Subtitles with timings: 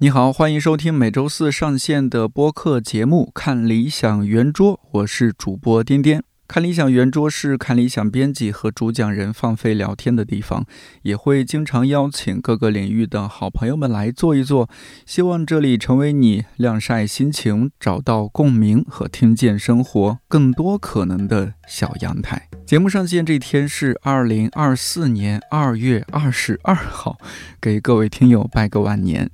[0.00, 6.22] 你好，欢迎收听每周四上线的播客节目《看理想圆桌》，我是主播颠颠。
[6.46, 10.64] 看理想圆桌是看理想编辑和主讲人放飞聊天的地方，
[11.02, 14.70] 也会经常邀请各个领域的好朋友们来坐一坐。
[15.04, 22.47] 希望这里成为你晾晒心情、找到共鸣和听见生活更多可能的小阳台。
[22.68, 27.18] 节目上线这天是二零二四年二月二十二号，
[27.62, 29.30] 给各位听友拜个晚年。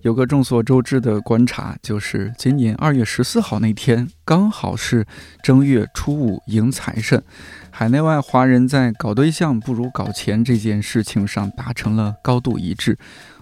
[0.00, 5.06] 有个众所周知的观察，就是今年二月十四号那天，刚好是
[5.42, 7.22] 正月初五迎财神。
[7.70, 12.98] 海内外华人在搞对象不如搞钱这件事情上达成了高度一致。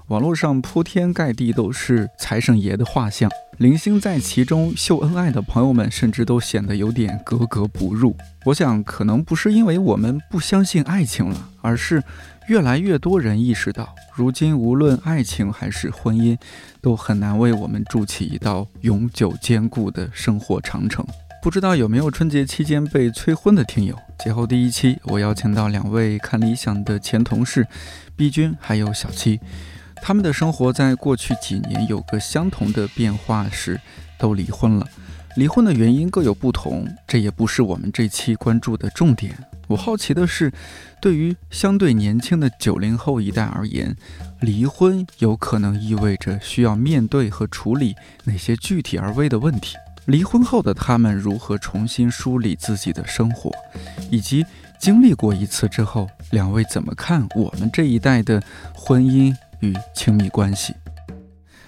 [0.08, 3.28] 网络上铺天盖地都是财神爷的画像，
[3.58, 8.16] 零星在其中秀恩爱的朋友们，甚至都显得有点格格不入。
[8.44, 12.00] 我想，可能不是因为我们不相信爱情了，而是
[12.46, 16.38] 越来越多人意识到，如今无论爱情还是婚姻，
[16.80, 21.04] 都很难为我们筑起一道永久坚固的生活长城。
[21.42, 23.98] 不知道有没有春节期间被催婚的听友？
[24.24, 27.66] 节后第一期，我邀请到两位看理想的前同事
[28.14, 29.40] ，B 君还有小七。
[30.02, 33.80] 他们的生活在过去几年有个相同的变化是，
[34.18, 34.86] 都离婚了。
[35.36, 39.36] 离婚的原因各有不同，这也不是我们这期关注的重点。
[39.66, 40.52] 我好奇的是，
[41.00, 43.94] 对于相对年轻的九零后一代而言，
[44.40, 49.76] 离婚有可能意味着需要面对和处理哪些具体而微的问题？
[50.06, 53.50] 离婚后的他们如何重新梳理自己的生活，
[54.08, 54.46] 以及
[54.78, 58.40] 经历过一次之后，两位怎么看我们这一代的
[58.72, 59.36] 婚姻？
[59.60, 60.74] 与亲密关系，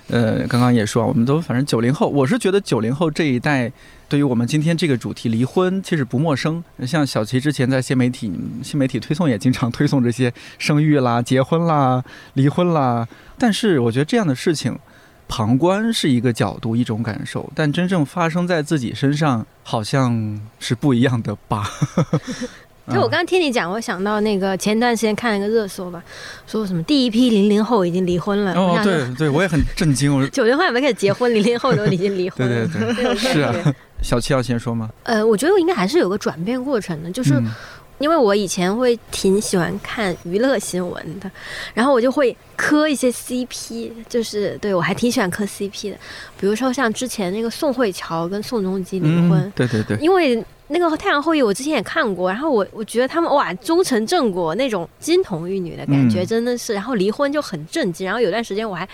[0.08, 3.70] 呃，刚刚也说，我们都反正九零后，我是觉得九零后这一代，
[4.08, 6.62] 对于我们今天这个主题离婚，其实不陌生。
[6.86, 12.02] 像小齐之前在新媒体，新媒体推送也经常推送这些生育啦、 结婚啦、
[12.34, 13.06] 离婚啦。
[13.36, 14.78] 但是我觉得这样的事情，
[15.28, 21.68] 旁观是一个角度、一种感受，但真正发生在自己身上，好像是不一样的吧。
[22.92, 26.02] 就我刚刚听你讲，我想到那个前段时间看了一个热搜吧，
[26.46, 28.54] 说什么第一批零零后已经离婚了。
[28.54, 30.16] 哦，对对，我也很震惊。
[30.16, 32.66] 我 九零后还没开始结婚，零零后都已经离婚了。
[32.68, 33.54] 对对对， 是啊。
[34.00, 34.88] 小七要先说吗？
[35.02, 37.34] 呃，我觉得我应该还是有个转变过程的，就是
[37.98, 41.28] 因为我以前会挺喜欢看娱乐新闻的，
[41.74, 45.96] 然后我就会磕一些 CP，就是对我还挺喜欢磕 CP 的，
[46.38, 49.52] 比如说像之前那个宋慧乔跟宋仲基离婚。
[49.56, 50.44] 对对对，因为。
[50.68, 58.86] 那个《太阳后裔》我之前也看过，然后我我觉得他们哇终成正果那种金童玉女的感觉真的是，然后离婚就很震惊，然后有段时间我还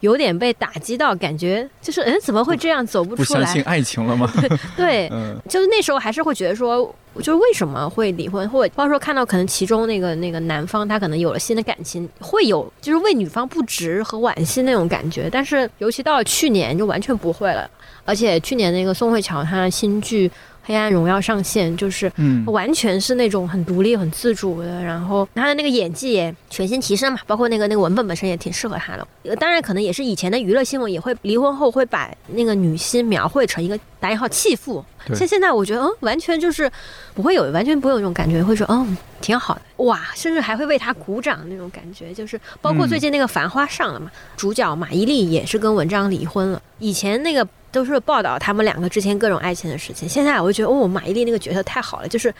[0.00, 3.40] 有点被打击到，感觉就是嗯怎么会这样走不出来？
[3.40, 4.30] 不相信爱情了吗？
[4.76, 5.10] 对，
[5.48, 17.68] 就是那时候还是会觉得说，就是为什么会离婚，或者包括说看到可能其中那个那个男方他可能有了新的感情，会有就是为女方不值和惋惜那种感觉，但是尤其到了去年就完全不会了，
[18.04, 20.30] 而且去年那个宋慧乔她的新剧。
[20.64, 22.10] 黑暗荣耀上线，就是
[22.46, 29.36] 完全是那种很独立、很自主的，然后他的那个演技也全新提升嘛，包括那个那个文本本身也挺适合他的。
[29.36, 36.70] 当然，可能也是以前的娱乐新闻也会离婚后会把那个女星描绘成一个打引号弃妇，像现在我觉得嗯，完全就是
[37.14, 42.12] 不会有，完全不会有那种感觉，会说嗯挺好的哇，甚至还会为他鼓掌那种感觉。
[42.14, 47.46] 就是包括最近那个《繁花》上了嘛，主角马伊琍也是跟文章离婚了，以前那个。
[47.74, 50.08] 都是报道他们两个之前各种爱情的事情。
[50.08, 52.32] 现在我就觉得，哦，马伊琍那个角色太好了，就是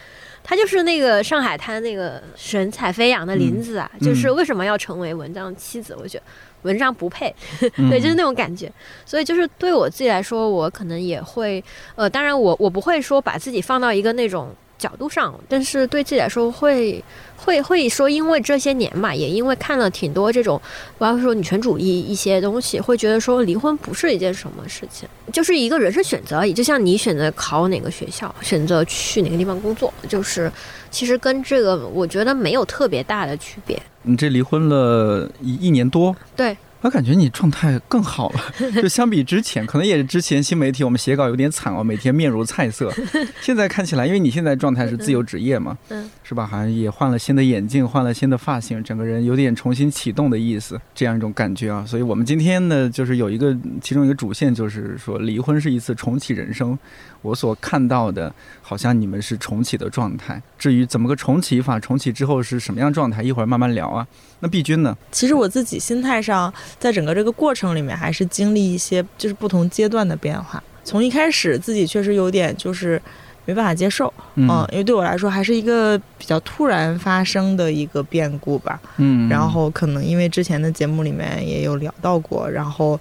[0.44, 5.96] 她就是那个上海滩那个神采飞扬的林子啊，就是为什么要成为文章妻子？
[6.00, 6.24] 我觉得
[6.62, 7.34] 文章不配，
[7.90, 8.72] 对，就是那种感觉。
[9.04, 11.62] 所以就是对我自己来说，我可能也会，
[11.96, 14.54] 呃，当然我我不会说把自己放到一个那种。
[14.84, 17.02] 角度上，但是对自己来说会
[17.36, 20.60] 会会说，因为这些年嘛，也因为看了挺多这种，
[20.98, 26.52] 包括说女权主义一些东西，会觉得说离婚不是一件什么事情，就是一个人生选择而已。
[26.52, 30.52] 就像你选择考哪个学校，选择去哪个地方工作，就是
[30.90, 33.80] 其实跟这个我觉得没有特别大的区别。
[34.02, 36.54] 你这离婚了一一年多，对。
[36.84, 42.92] 我感觉你状态更好了，就相比之前，可能也是之前新媒体我们写稿有点惨哦，每天面如菜色。
[43.40, 46.46] 现在看起来，因为你现在状态是自由职业嘛，嗯，是吧？
[46.46, 51.86] 好像也换了新的眼镜，换了新的发型，整个人有点重新启动的意思，这样一种感觉啊。
[51.86, 56.78] 所以我们今天呢，就是有一个其中一个主线，就是说离婚是一次重启人生。
[57.24, 58.30] 我所看到的，
[58.60, 60.40] 好像你们是重启的状态。
[60.58, 64.06] 至于怎么个重启法，重启之后是什么样状态，一会儿慢慢聊啊。
[64.40, 64.94] 那碧君呢？
[65.10, 70.62] 其实我自己心态上，在整个这个过程里面，还是经历一些就是不同阶段的变化。
[70.84, 73.00] 从一开始自己确实有点就是
[73.46, 78.78] 没办法接受，嗯嗯，因为对我来说还是一个比较突然发生的一个变故吧。
[78.98, 83.00] 嗯，然后可能因为之前的节目里面也有聊到过，然后。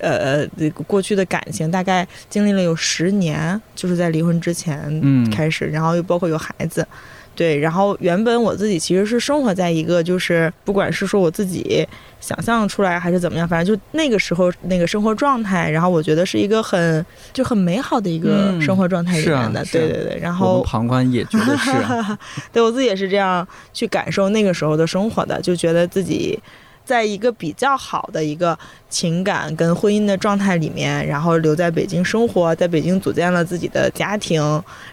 [0.00, 5.30] 呃，这个过去的感情大概经历了有十年，就是在离婚之前嗯。
[5.30, 6.86] 开始，然后又包括有孩子，
[7.36, 11.86] 对，然后原本我自己其实是生活在一个就是不管是说我自己
[12.20, 22.18] 想象出来还是怎么样，反正就那个时候那个生活状态，然后我觉得是一个很就很美好的一个嗯生活状态里面的，对对对，然后们旁观也觉得是啊，
[22.52, 26.38] 对我自己也是这样去感受那个时候的生活的，就觉得自己
[26.84, 34.42] 在一个比较好的一个情感跟婚姻的状态里面，然后留在北京生活，在北京组建了自己的家庭，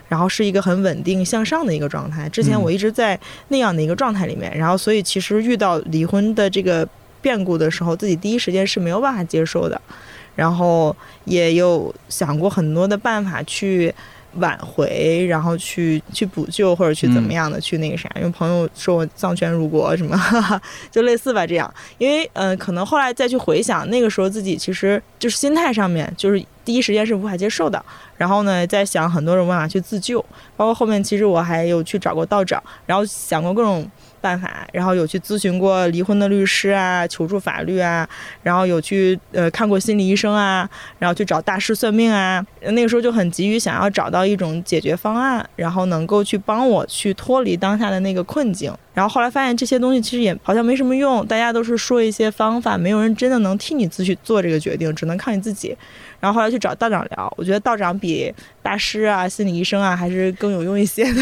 [0.08, 2.30] 然后是一个很稳定向上的一个状态。
[2.30, 6.88] 之前嗯我一直在那样的一个状态里面，然后所以其实遇到离婚的这个
[7.22, 9.82] 变故的时候，自己第一时间是没有办法接受的，
[10.36, 10.96] 然后
[11.26, 13.94] 也有想过很多的办法去。
[14.36, 21.74] 挽回，然后去去补救或者去怎么样的、去那个啥，因为朋友说我丧权辱国什么，哈哈，就类似吧这样。
[21.98, 27.84] 因为嗯、呃可能后来再去回想，那个时候自己其实就是心态上面，就是第一时间是无法接受的。
[28.18, 30.24] 然后呢，在想很多种办法去自救，
[30.56, 33.90] 包括后面其实我还有去找过道长，然后想过各种
[34.28, 38.06] 办法，然后有去咨询过离婚的律师啊，求助法律啊，
[38.44, 40.70] 然后有去呃看过心理医生啊，
[41.00, 42.46] 然后去找大师算命啊。
[42.62, 48.74] 那个时候就很急于想要找到一种解决方案，然后能够去帮我去脱离当下的那个困境。
[48.94, 55.78] 然后后来发现这些东西其实也好像没什么用，大家都是说一些方法，没有人真的能替你自己做这个决定，只能靠你自己。
[56.20, 61.14] 然后后来去找道长聊，我觉得道长比大师啊、心理医生啊还是更有用一些的。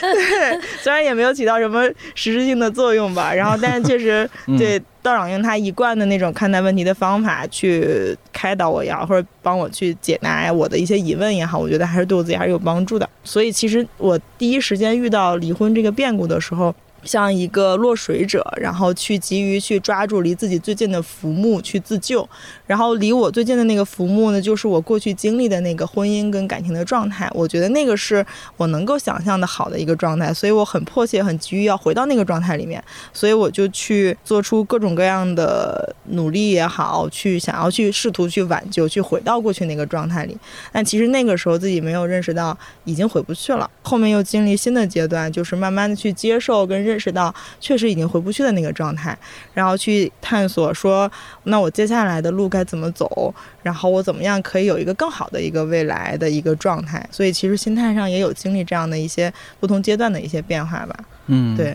[0.00, 1.84] 对，虽然也没有起到什么
[2.14, 13.08] 实质性的作用吧，然后但是确实 嗯对道长用他一贯的那种看待问题的方法去开导我也好，或者帮我去解答我的一些疑问也好，我觉得还是对我自己还是有帮助的。
[13.24, 16.74] 所以其实我第一时间遇到离婚这个变故的时候。
[17.04, 22.28] 像一个落水者，然后去急于去抓住离自己最近的浮木去自救，
[22.66, 27.30] 然后离我最近的那个浮木呢，就是我过去经历的那个婚姻跟感情的状态。
[27.34, 28.24] 我觉得那个是
[28.56, 32.82] 我能够想象的好的一个状态，所以我很迫切、很急于要回到那个状态里面，
[33.12, 40.36] 所以我就去做出各种各样的努力也好，去想要去试图去挽救，去回到过去那个状态里。
[40.72, 49.16] 但其实那个时候自己没有认识到已经回不去了，后面又经历新的阶段，就是慢慢的去接受跟认识到确实已经回不去的那个状态，
[49.54, 51.10] 然后去探索说，
[51.44, 57.06] 那我接下来的路该怎么走，然后我怎么样可以有一个更好的一个未来的一个状态。
[57.10, 60.96] 所以其实心态上也有经历这样的一些不同阶段的一些变化吧。
[61.26, 61.66] 嗯，对，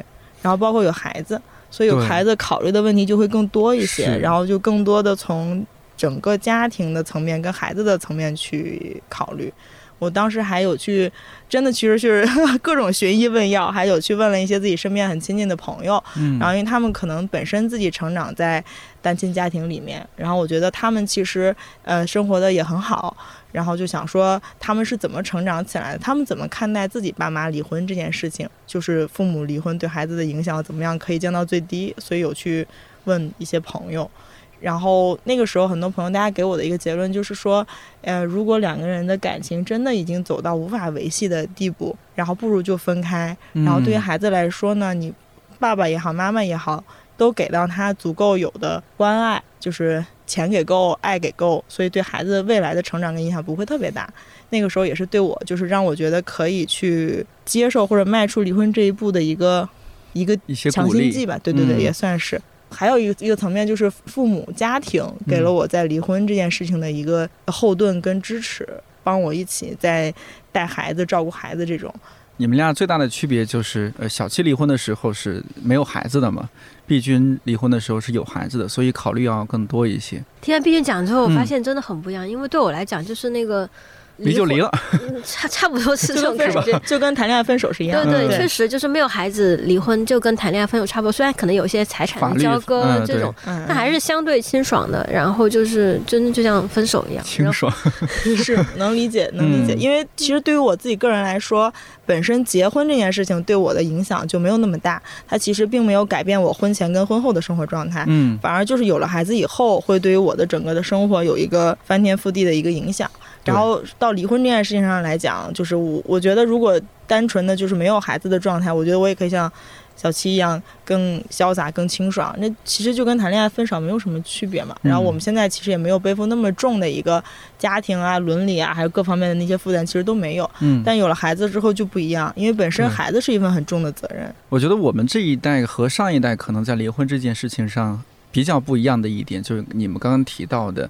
[0.41, 5.65] 然后包括有孩子，所以有孩子考虑的问题就会更多一些，然后就更多的从
[5.95, 9.51] 整个家庭的层面跟孩子的层面去考虑。
[9.99, 11.11] 我当时还有去，
[11.49, 12.27] 真的其实是
[12.61, 18.63] 各种寻医问药，还有去问了一些自己身边很亲近的朋友，嗯，然后因为他们可能本身自己成长在
[19.01, 23.15] 单亲家庭里面，然后我觉得他们其实呃生活的也很好，
[23.51, 32.67] 然后就想说他们是怎么成长起来的，他们怎么看待自己爸妈离婚这件事情，就是父母离婚对孩子的影响怎么样可以降到最低，所以有去
[33.05, 34.09] 问一些朋友。
[34.59, 37.65] 然后那个时候，很多朋友大家给我的一个结论就是说，
[38.01, 43.35] 呃，如果两个人的感情真的已经走到无法维系的地步，然后不如就分开。
[43.53, 45.13] 然后对于嗯孩子来说呢，你
[45.59, 46.83] 爸爸也好，妈妈也好，
[47.15, 54.11] 都给到他足够有的关爱，就是钱给够，爱给够，所以对孩子未来的成长跟影响不会特别大。
[54.49, 59.67] 那个时候也是对我，就是让我觉得可以去接受或者迈出离婚这一步的一个
[60.13, 60.37] 一个
[60.71, 61.37] 强心剂吧。
[61.43, 62.41] 对对对，嗯也算是。
[62.69, 68.67] 还有一个一个层面就是父母家庭给了嗯我在离婚这件事情的一个后盾跟支持，
[69.03, 70.13] 帮我一起在
[70.51, 71.93] 带孩子、照顾孩子这种。
[72.39, 76.47] 你们俩最大的区别就是，呃，小七离婚的时候是没有孩子的嘛，
[76.85, 80.23] 碧君离婚的时候是有孩子的，所以考虑要更多一些。
[80.39, 83.69] 听完毕君讲之后，我发嗯现真的很不一样，因为对我来讲就是那个婚
[84.17, 86.79] 离就离了，嗯差差不多是这种感觉。
[86.85, 88.11] 就跟谈恋爱分手是一样的。
[88.11, 95.07] 对对，嗯确实就是没有孩子离婚就跟谈恋爱分手差不多，虽然可能有一些财产的交割这种，嗯，但还是相对清爽的。
[95.11, 97.71] 然后就是真的就像分手一样，清爽。
[98.37, 99.73] 是能理解，能理解。
[99.73, 101.71] 嗯因为其实对于我自己个人来说，
[102.05, 108.03] 本身结婚这件事情对我的影响就没有那么大，它其实并没有改变我婚前跟婚后的生活状态。
[108.07, 113.09] 嗯反而就是有了孩子以后，会对于我的整个的生活有一个翻天覆地的一个影响。
[113.43, 119.51] 然后到离婚这件事情上来讲，就是我我觉得如果单纯的就是没有孩子的状态，我觉得我也可以像
[119.95, 122.35] 小七一样更潇洒、更清爽。
[122.37, 124.75] 那其实就跟谈恋爱分手没有什么区别嘛。
[124.81, 127.23] 然后我们现在其实也没有背负那么重的一个
[127.57, 130.49] 家庭啊、伦理啊，还有各方面的那些负担，其实都没有。
[130.59, 134.33] 嗯，但有了孩子之后就不一样，因为本身孩子是一份很重的责任。
[134.49, 140.87] 我觉得我们这一代和上一代可能在离婚这件事情上比较不一样的一点，就是你们刚刚提到的，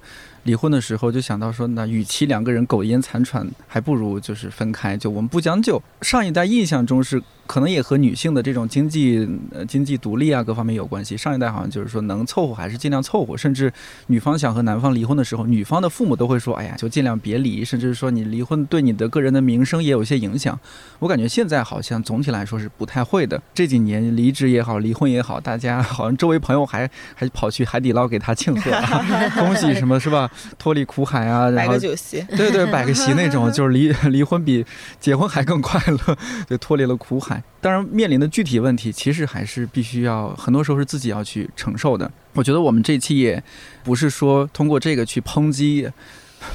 [0.47, 5.79] 离婚的时候就想到说，那与其两个人苟延残喘，还不如就是分开，就我们不将就。
[6.01, 11.17] 上一代印象中是可能也和女性的这种经济呃经济独立啊各方面有关系。
[11.17, 13.71] 上一代好像就是说能凑合还是尽量凑合，甚至
[14.07, 20.57] 女方想和男方离婚的时候，女方的父母都会说，哎呀，就尽量别离，甚至说你离婚对你的个人的名声也有一些影响。
[20.99, 23.41] 我感觉现在好像总体来说是不太会的。
[23.53, 29.03] 这几年离职也好，离婚也好，大家好像周围朋友还还跑去海底捞给他庆贺、啊，
[29.37, 30.29] 恭喜什么是吧？
[30.57, 34.65] 脱离苦海啊， 然摆后个酒席， 对对，摆个席那种，就是离离婚比
[34.99, 36.17] 结婚还更快乐，
[36.49, 37.41] 就脱离了苦海。
[37.59, 42.09] 当然，面临的具体问题，其实还是必须要，很多时候是自己要去承受的。
[42.33, 43.43] 我觉得我们这期也
[43.83, 45.89] 不是说通过这个去抨击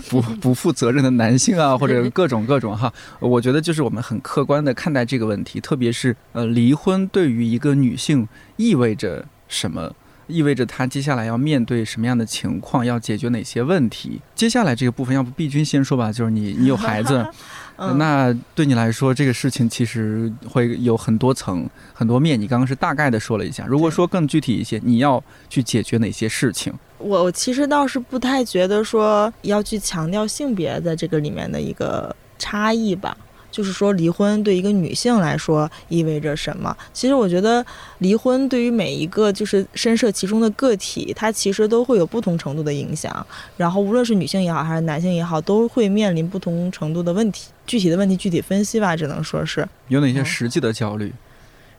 [0.09, 2.93] 不不负责任的男性啊，或者各种各种哈。
[3.19, 9.93] 我觉得就是我们很客观的看待这个问题，特别是呃，离婚对于一个女性意味着什么。
[10.27, 14.21] 意味着他接下来要面对什么样的情况，要解决哪些问题？
[14.35, 16.13] 接下来这个部分，要不毕君先说吧。
[16.13, 17.27] 就是你，你有孩子，
[17.77, 22.41] 嗯，那对你来说，这个事情其实会有很多层、很多面。
[22.41, 26.73] 你刚刚是大概的说了一下，如果说更具体一些，你要去解决哪些事情？
[26.99, 33.17] 我我其实倒是不太觉得说要去强调性别在这个里面的一个差异吧。
[33.53, 36.77] 就是说，离婚对一个女性来说意味着什么？
[36.93, 37.65] 其实我觉得，
[37.99, 43.25] 离婚对于每一个就是深涉其中的个体，它其实都会有不同程度的影响。
[43.57, 47.51] 然后，无论是女性也好，还是男性也好，都会面临不同程度的问题。
[47.67, 51.13] 具体的问题具体分析吧，只能说是有哪些嗯实际的焦虑？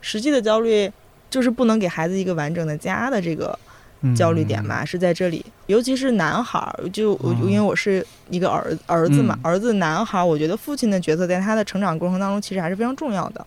[0.00, 0.90] 实际的焦虑，
[1.28, 3.73] 就是不能给孩子一个完整的家的这个嗯
[4.14, 5.44] 焦虑点嘛，是在这里。
[5.66, 13.46] 尤其是男孩儿，就我哦因为我是一个儿儿子嘛，嗯儿子男孩儿，我觉得父亲的角色在他的成长过程当中其实还是非常重要的。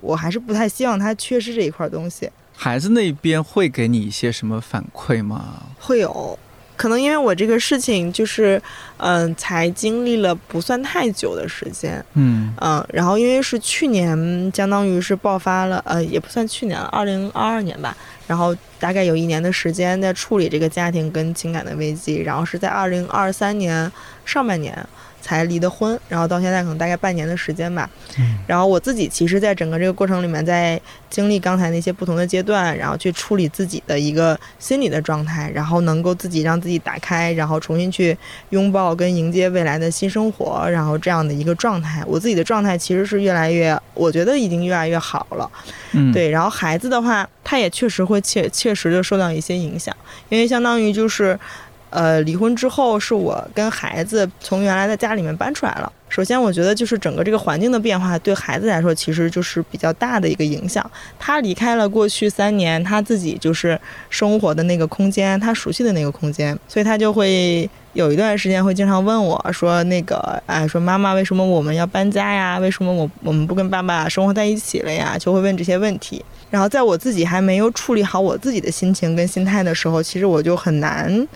[0.00, 2.30] 我还是不太希望他缺失这一块东西。
[2.54, 5.62] 孩子那边会给你一些什么反馈吗？
[5.78, 6.38] 会有，
[6.76, 8.60] 可能因为我这个事情就是，
[8.98, 14.16] 嗯、才经历了不算太久的时间，嗯嗯，然后因为是去年，
[14.54, 17.96] 相当于是爆发了，呃，也不算去年了，二零二二年吧。
[18.26, 23.90] 然后大概有一年的时间在处理这个家庭跟情感的危机，然后是在二零二三年
[24.24, 24.76] 上半年
[25.26, 27.90] 才离的婚，然后到现在可能大概半年的时间吧。
[28.20, 30.80] 嗯然后我自己其实，在整个这个过程里面，在
[31.10, 38.16] 经历刚才那些不同的阶段，然后去处理自己的一个心理的状态，然后能够自己让自己打开，然后重新去
[38.50, 45.50] 拥抱跟迎接未来的新生活，然后这样的一个状态，我自己的状态其实是越来越，我觉得已经越来越好了。
[45.90, 49.94] 嗯，对，然后孩子的话，他也确实会切切实的受到一些影响，
[50.28, 51.36] 因为相当于就是，
[51.96, 55.90] 呃，离婚之后是我跟孩子从原来的家里面搬出来了。
[56.10, 60.88] 首先，我觉得就是整个这个环境的变化对孩子来说其实就是比较大的一个影响。
[61.18, 72.58] 他离开了过去三年他自己就是生活的那个空间，他熟悉的那个空间，所以他就会有一段时间会经常问我说：“那个，哎，说妈妈，为什么我们要搬家呀？
[72.58, 76.22] 为什么我我们不跟爸爸生活在一起了呀？”就会问这些问题。
[76.50, 81.26] 然后在我自己还没有处理好我自己的心情跟心态的时候，其实我就很难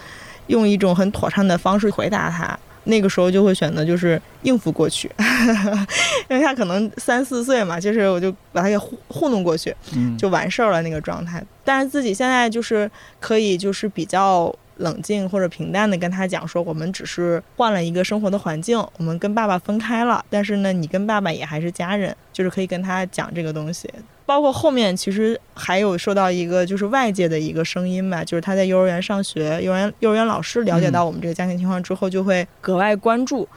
[0.51, 2.59] 用一种很妥善的方式回答他。
[2.85, 5.09] 那个时候就会选择就是应付过去，
[6.31, 11.45] 因为他可能三四岁嘛，就是我就把他给糊糊弄过去，嗯就完事儿了那个状态。
[11.63, 12.91] 但是自己现在就是
[13.21, 23.89] 可以就是比较冷静或者平淡的跟他讲说，我们只是换了一个生活的环境，我们跟爸爸分开了，但是呢，你跟爸爸也还是家人，就是可以跟他讲这个东西。
[24.27, 33.49] 包括后面其实还有受到一个就是外界的一个声音吧，就是他在幼儿园上学，幼儿园幼儿园老师了解到我们这个家庭情况之后，就会格外关注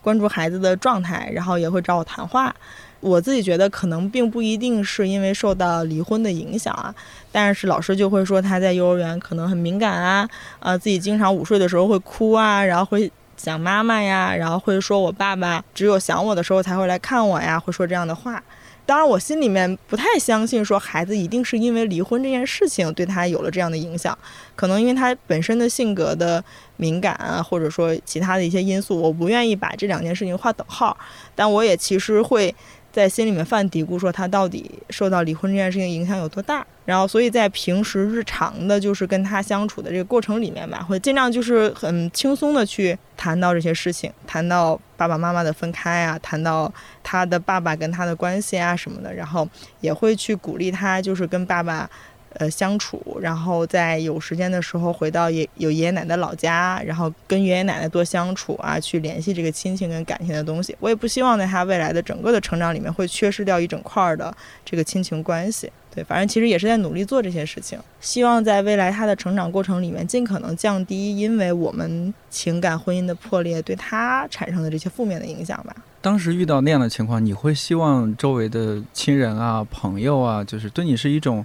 [0.00, 2.54] 关注孩子的状态，然后也会找我谈话。
[3.00, 6.94] 我自己觉得可能并不一定是因为受到离婚的影响啊，
[7.32, 10.28] 但是老师就会说他在幼儿园可能很敏感啊，
[10.60, 18.40] 呃，自己经常午睡的时候会哭啊，然后会想妈妈呀，然后会说我爸爸只有想我的时候才会来看我呀，会说这样的话。
[18.84, 24.16] 当然，我心里面不太相信说孩子一定是因为离婚这件事情对他有了这样的影响，
[24.56, 26.42] 可能因为他本身的性格的
[26.76, 30.94] 敏感啊，或者说其他的一些因素，我不愿意把这两件事情划等号。
[31.34, 32.52] 但我也其实会
[32.92, 36.64] 在心里面犯嘀咕，说他到底受到离婚这件事情影响有多大。
[36.84, 46.72] 然后，所以在平时日常的，就是跟他相处的这个过程里面吧，会尽量就是很轻松的去谈到这些事情，谈到爸爸妈妈的分开啊，谈到
[47.02, 49.48] 他的爸爸跟他的关系啊什么的，然后
[49.80, 51.88] 也会去鼓励他，就是跟爸爸。
[52.36, 60.74] 呃，相处，然后在有时间的时候回到爷有爷爷奶奶老家，然后跟爷爷奶奶多相处啊，去联系这个亲情跟感情的东西。
[60.80, 64.34] 我也不希望在他未来的整个的成长里面会缺失掉一整块的
[64.64, 65.70] 这个亲情关系。
[65.94, 75.76] 对，反正其实也是在努力做这些事情，希望在未来他的成长过程里面尽可能降低因为我们情感婚姻的破裂对他产生的这些负面的影响吧。
[76.00, 81.44] 当时遇到那样的情况，你会希望周围的亲人啊、朋友啊，就是对你是一种。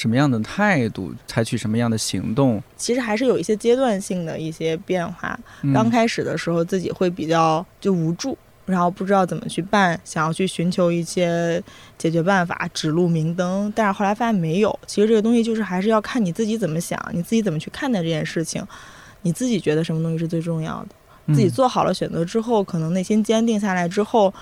[0.00, 2.62] 什么样的态度，采取什么样的行动？
[2.74, 5.38] 其实还是有一些阶段性的一些变化。
[5.74, 11.62] 刚开始的时候，自己会比较就无助，然后不知道怎么去办，想要去寻求一些
[11.98, 13.70] 解决办法，指路明灯。
[13.76, 14.78] 但是后来发现没有。
[14.86, 18.66] 其实这个东西就是还是要看你自己怎么想，你自己怎么去看待这件事情，
[19.20, 21.34] 你自己觉得什么东西是最重要的。
[21.34, 24.32] 自己做好了选择之后，可能内心坚定下来之后，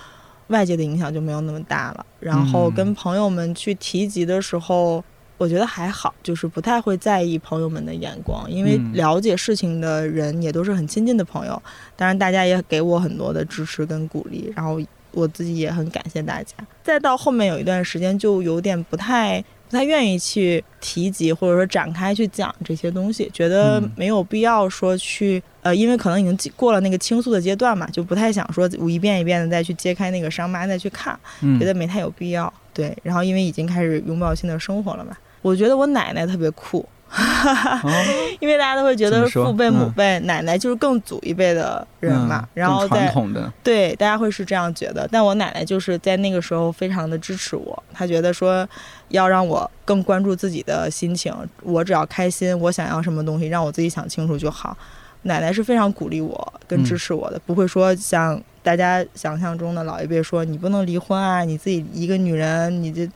[0.46, 2.06] 外界的影响就没有那么大了。
[2.20, 5.04] 然后跟朋友们去提及的时候。
[5.38, 11.62] 我觉得还好，就是不太会在意朋友们的眼光，因为了解事情的人也都是很亲近的朋友。
[11.96, 14.80] 当然，大家也给我很多的支持跟鼓励，然后
[15.12, 16.54] 我自己也很感谢大家。
[16.82, 31.18] 再到后面有一段时间，就有点不太不太愿意去提及，或者说展开去讲这些东西，觉得没有必要说去呃，因为可能已经过了那个倾诉的阶段嘛，就不太想说我一遍一遍的再去揭开那个伤疤再去看，
[31.60, 32.52] 觉得没太有必要。
[32.74, 35.16] 对，然后因为已经开始拥抱新的生活了嘛。
[35.42, 36.86] 我觉得我奶奶特别酷，
[38.40, 45.08] 因为大家都会觉得父辈母辈，奶奶就是更祖一辈的人嘛，然后传统的对大家会是这样觉得。
[45.10, 48.68] 但我奶奶就是在那个时候非常的支持我，她觉得说
[49.08, 54.76] 要让我更关注自己的心情，我只要开心，我想要什么东西，让我自己想清楚就好。
[55.22, 63.08] 奶奶是非常鼓励我跟支持我的，不会说像大家想象中的老一辈说你不能离婚啊，你自己一个女人你就。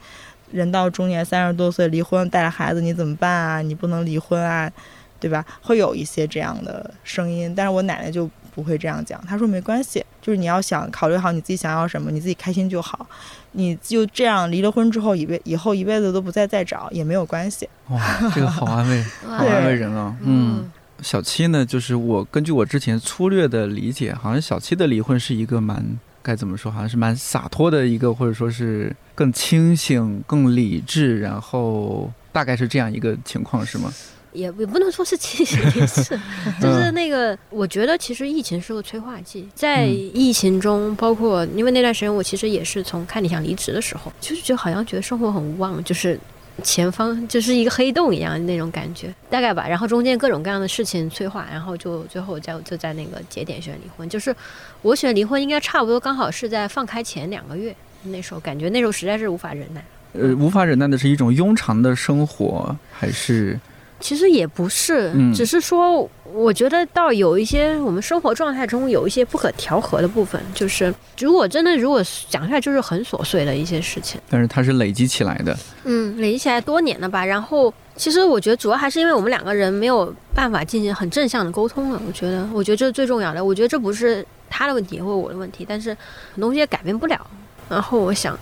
[0.53, 3.63] 人到中年三十多岁离婚带着孩子你怎么办啊？
[3.63, 4.71] 你不能离婚啊，
[5.19, 5.45] 对吧？
[5.61, 9.21] 会有一些这样的声音，但是我奶奶就不会这样讲。
[9.27, 13.07] 她说没关系，就是你要想考虑好你自己想要什么，你自己开心就好。
[13.53, 17.69] 你就这样离了婚之后，以辈以后一辈子都不再再找也没有关系。
[17.89, 18.01] 哇，
[18.35, 20.17] 这个好安慰， 好安慰人啊。
[20.23, 25.99] 嗯，小七呢，就是我根据我之前粗略的理解，好像小七的离婚是一个蛮。
[26.23, 26.71] 该怎么说？
[26.71, 33.93] 好像是蛮洒脱的一个，或者说是更清醒、更理智，然后大概是这样一个情况，是吗？
[34.33, 36.19] 也也不能说是清醒 理智，
[36.61, 46.19] 就是那个，我觉得其实疫情是个催化剂，在疫情中，包括因为那段时间我其实也是从看理想离职的时候，就是觉得好像觉得生活很无望，就是。
[46.63, 49.67] 前方就是一个黑洞一样那种感觉，大概吧。
[49.67, 54.09] 然后中间各种各样的事情催化，然后就最后在就在那个节点选离婚。
[54.09, 54.35] 就是
[54.83, 59.85] 我选离婚应该差不多刚好是在放开前两个月，那时候感觉那时候实在是无法忍耐。
[60.13, 63.59] 呃，无法忍耐的是一种庸常的生活，还是？
[64.03, 77.25] 其实也不是，只是说，我觉得到有一些我们生活状态中有一些不可调和的部分，就是如果真的如果讲出来就是很琐碎的一些事情，但是它是累积起来的，嗯，累积起来多年了吧。
[77.25, 82.03] 然后其实我觉得主要还是因为我们两个人没有办法进行很正向的沟通了。
[82.07, 83.45] 我觉得，我觉得这是最重要的。
[83.45, 85.91] 我觉得这不是他的问题或者我的问题，但是
[86.35, 87.25] 很多东西也改变不了。
[87.69, 88.37] 然后我想，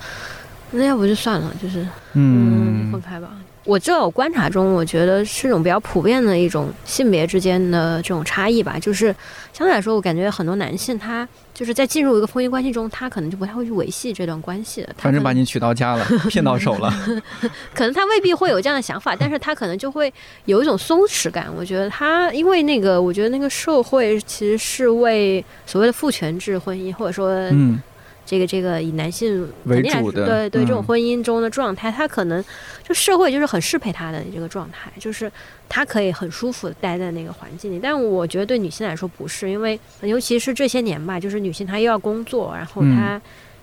[0.71, 3.29] 那要不就算了，就是嗯，分开吧。
[3.65, 8.79] 我这我观察中，我觉得是一种比较普遍的一种性别之间的这种差异吧。
[8.81, 9.15] 就是
[9.53, 14.95] 相对来说，我感觉很多男性他就是在进入一个婚姻关系中，他可能就不太会去维系这段关系的。
[14.97, 16.91] 反正把你娶到家了，骗到手了。
[17.75, 20.13] 可能他未必会有这样的想法，但是他可能就会
[20.47, 21.47] 有一种松弛感。
[21.55, 27.81] 我觉得他因为那个，我觉得那个社会其实是为所谓的父权制婚姻，或者说嗯。
[28.25, 32.45] 这个这个以男性为主的，对对，这种婚姻中的状态，他可能
[32.83, 35.31] 就社会就是很适配他的这个状态，就是
[35.69, 37.79] 他可以很舒服的待在那个环境里。
[37.83, 43.21] 但我觉得对女性来说不是，因为尤其是这些年吧，就是女性她又要工作，然后她。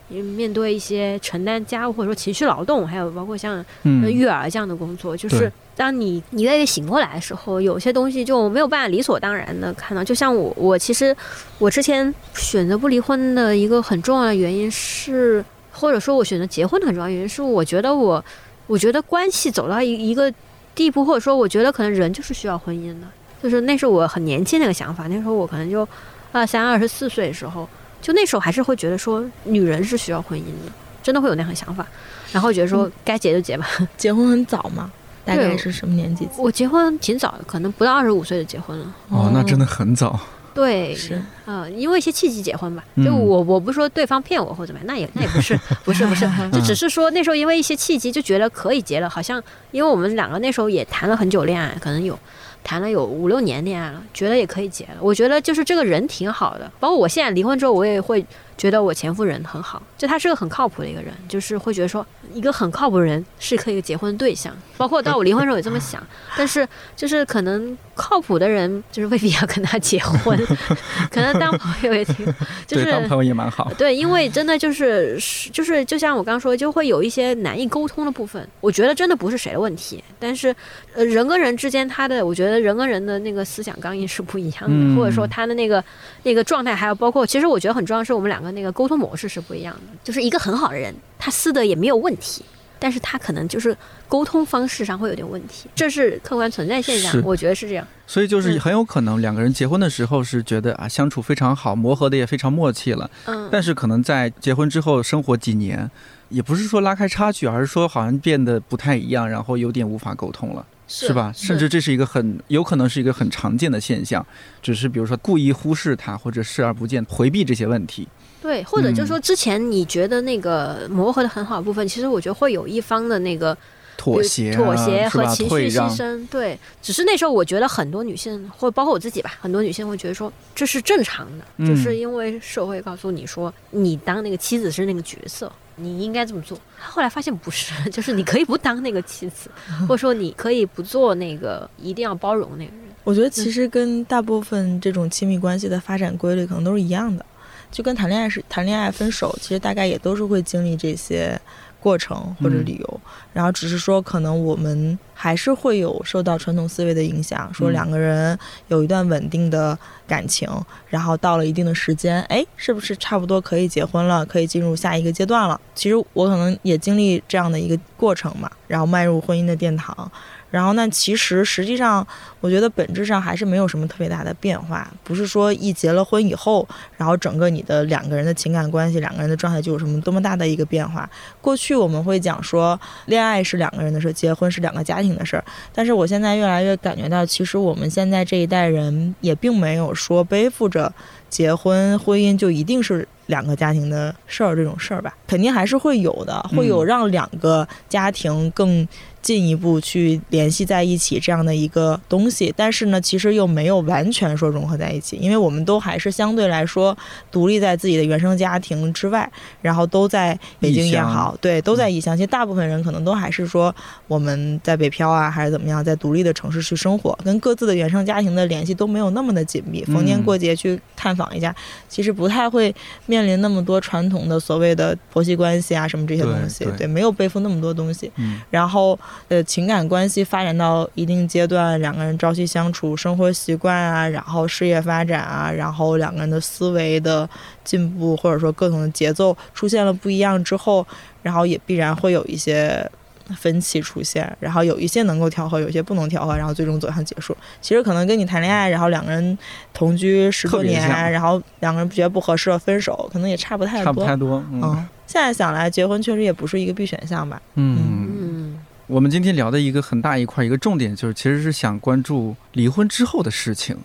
[0.09, 10.03] 面对一些承担家务或者说情绪劳动，还有包括像育儿这样的工作，就是当你你越醒过来的时候，有些东西就没有办法理所当然的看到。
[10.03, 11.15] 就像我，我其实
[11.59, 18.23] 我之前选择不离婚的一个很重要的原因是，或者说我选择结婚的很重要原因是，我觉得我
[18.65, 20.33] 我觉得关系走到一一个
[20.73, 23.07] 地步，或者说我觉得可能人就是需要婚姻的，
[23.43, 25.87] 就是那是我很年轻那个想法，那时候我可能就
[26.31, 27.67] 二三二十四岁的时候。
[28.01, 30.71] 就那时候还是会觉得说女人是需要婚姻的，
[31.03, 31.85] 真的会有那样的想法，
[32.31, 33.67] 然后觉得说该结就结吧。
[33.97, 34.91] 结婚很早吗？
[35.25, 36.27] 大概是什么年纪？
[36.37, 38.95] 我结婚挺早的，可能不到二十五岁就结婚了。
[39.09, 40.17] 哦，那真的很早。
[40.53, 42.83] 对，是呃，因为一些契机结婚吧。
[42.95, 52.17] 嗯就我我不是说对方骗我或者怎么样，那也那也不是，不 是不是，就只是说那时候因为一些契机就觉得可以结了，好像因为我们两个那时候也谈了很久恋爱，可能有
[52.63, 54.97] 谈了有五六年恋爱了，觉得也可以结了。
[55.01, 58.25] 我觉得就是这个人挺好的，包括我现在离婚之后，我也会
[58.57, 64.53] 觉得我前夫人很好，就他是个很靠谱的一个人，就是会觉得说一个很靠谱的人是可以结婚的对象。
[64.77, 66.05] 包括到我离婚的时候也这么想，
[66.37, 70.37] 但是就是可能靠谱的人就是未必要跟他结婚，
[71.09, 72.25] 可能当朋友也挺，
[72.67, 73.71] 就是对，当朋友也蛮好。
[73.77, 78.47] 对，因为真的就是是就是，就像我刚刚说，就会有一些难以沟通的部分。
[78.59, 80.55] 我觉得真的不是谁的问题，但是
[80.93, 85.83] 呃，人跟人之间，他的我觉得人跟人的那个思想刚硬是不一样的，嗯或者说他的那个
[86.23, 89.97] 那个状态，还有包括，其实我觉得很重要是我们两个那个沟通模式是不一样的。
[90.03, 92.43] 就是一个很好的人，他私德也没有问题。
[92.79, 93.75] 但是他可能就是
[94.07, 97.83] 沟通方式上会有点问题，这是客观存在现象，我觉得是这样。
[98.05, 105.89] 所以就是嗯很有可能两个人结婚的时候是觉得啊相处非常好，磨合的也非常默契了，嗯，但是可能在结婚之后生活几年，
[106.29, 110.63] 也不是说拉开差距，而是说好像变得不太一样，然后有点无法沟通了。
[110.87, 111.33] 是吧？
[111.35, 114.23] 甚至这是一个很有可能是一个很常见的现象，
[114.61, 118.07] 只是比如说故意忽视它，或者视而不见，回避这些问题。
[118.41, 123.57] 对，或者就是嗯说，之前你觉得那个磨合的很好的部分，其实我觉得会有一方的那个
[123.97, 126.27] 妥协、啊、妥协和情绪牺，牲。
[126.29, 135.51] 对，只是那时候我觉得很多女性，或包括我自己吧，很多女性会觉得说这是正常的，嗯就是因为社会告诉你说你当那个妻子是那个角色。
[135.79, 136.57] 你应该这么做。
[136.79, 139.47] 后来发现不是， 就是你可以不当那个妻子，
[139.81, 142.81] 或者说你可以不做那个一定要包容那个人。
[143.03, 147.23] 我觉得其实跟大部分这种亲密关系的发展规律可能都是一样的，
[147.71, 151.39] 就跟谈恋爱是谈恋爱分手，其实大概也都是会经历这些
[151.79, 153.01] 过程或者嗯理由，
[153.33, 159.77] 然后只是说可能我们还是会有受到传统思维的影响，说嗯两个人有一段稳定的
[160.07, 160.49] 感情，
[160.87, 165.59] 然后到了一定的时间，哎，是不是差不多可以结婚了，可以进入下一个阶段了？
[165.75, 170.11] 其实我可能也经历这样的一个过程嘛，然后迈入婚姻的殿堂。
[170.49, 172.05] 然后那其实实际上，
[172.39, 181.09] 我觉得本质上还是没有什么特别大的变化，不是说一结了婚以后，然后整个你的两个人的情感关系、两个人的状态就有什么多么大的一个变化。
[181.41, 190.93] 过去我们会讲说，恋爱是两个人的事，结婚是两个家庭的事儿，但是我现在越来越感觉到，其实我们现在这一代人也并没有说背负着
[191.29, 198.87] 结婚婚姻就一定是两个家庭的事儿这种事儿吧，肯定还是会有的，会有让两个家庭更
[199.21, 206.97] 进一步去联系在一起这样的一个东西，但是呢，其实又没有完全说融合在一起，因为我们都还是相对来说
[207.31, 209.29] 独立在自己的原生家庭之外，
[209.61, 212.15] 然后都在北京也好，对，都在异乡。
[212.15, 213.73] 其实大部分人可能都还是说
[214.07, 219.83] 我们在北漂啊，还是怎么样，在独立的城市去生活，跟各自的原生家庭的联系都没有那么的紧密。
[219.85, 221.53] 逢年过节去探访一下，
[221.89, 222.73] 其实不太会
[223.05, 228.09] 面临那么多传统的所谓的婆媳关系啊什么这些东西，对对没有背负那么多东西。
[228.15, 228.97] 嗯然后
[229.29, 237.29] 呃，情感关系发展到一定阶段，两个人朝夕相处，生活习惯啊，然后事业发展啊，然后两个人的思维的
[237.63, 240.85] 进步，或者说各种的节奏出现了不一样之后，
[241.21, 242.89] 然后也必然会有一些
[243.35, 247.35] 分歧出现，然后有一些能够调和，有些不能调和，然后最终走向结束。
[247.61, 249.37] 其实可能跟你谈恋爱，然后两个人
[249.73, 253.85] 同居十多年，然后两个人觉得不合适了分手，可能也差不太多。
[253.85, 254.41] 差不太多。
[254.51, 257.41] 嗯嗯，现在想来，结婚确实也不是一个必选项吧。
[257.55, 257.77] 嗯。
[257.79, 263.77] 嗯，我们今天聊的一个很大一块，一个重点就是，其实是想关注离婚之后的事情。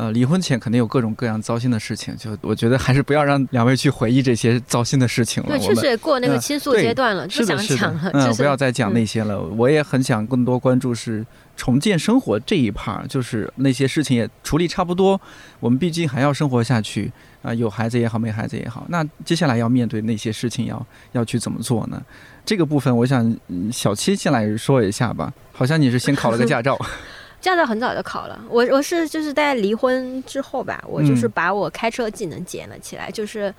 [0.00, 5.58] 呃，离婚前肯定有各种各样糟心的事情，就我觉得还是不要让两位去回忆这些糟心的事情了。
[5.58, 9.38] 确实也过那个嗯倾诉对阶段了，不想讲了，，嗯，就是不要再讲那些了。
[9.38, 15.20] 我也很想更多关注是重建生活这一 part，就是那些事情也处理差不多，
[15.58, 22.02] 我们毕竟还要生活下去啊、有孩子也好，没孩子也好，那接下来要面对那些事情要要去怎么做呢？
[22.46, 25.30] 这个部分，我想、嗯小七先来说一下吧。
[25.52, 26.74] 好像你是先考了个驾照，
[27.40, 33.52] 驾照很早就考了，我我是就是在离婚之后吧，我就是嗯把我开车技能捡了起来，就是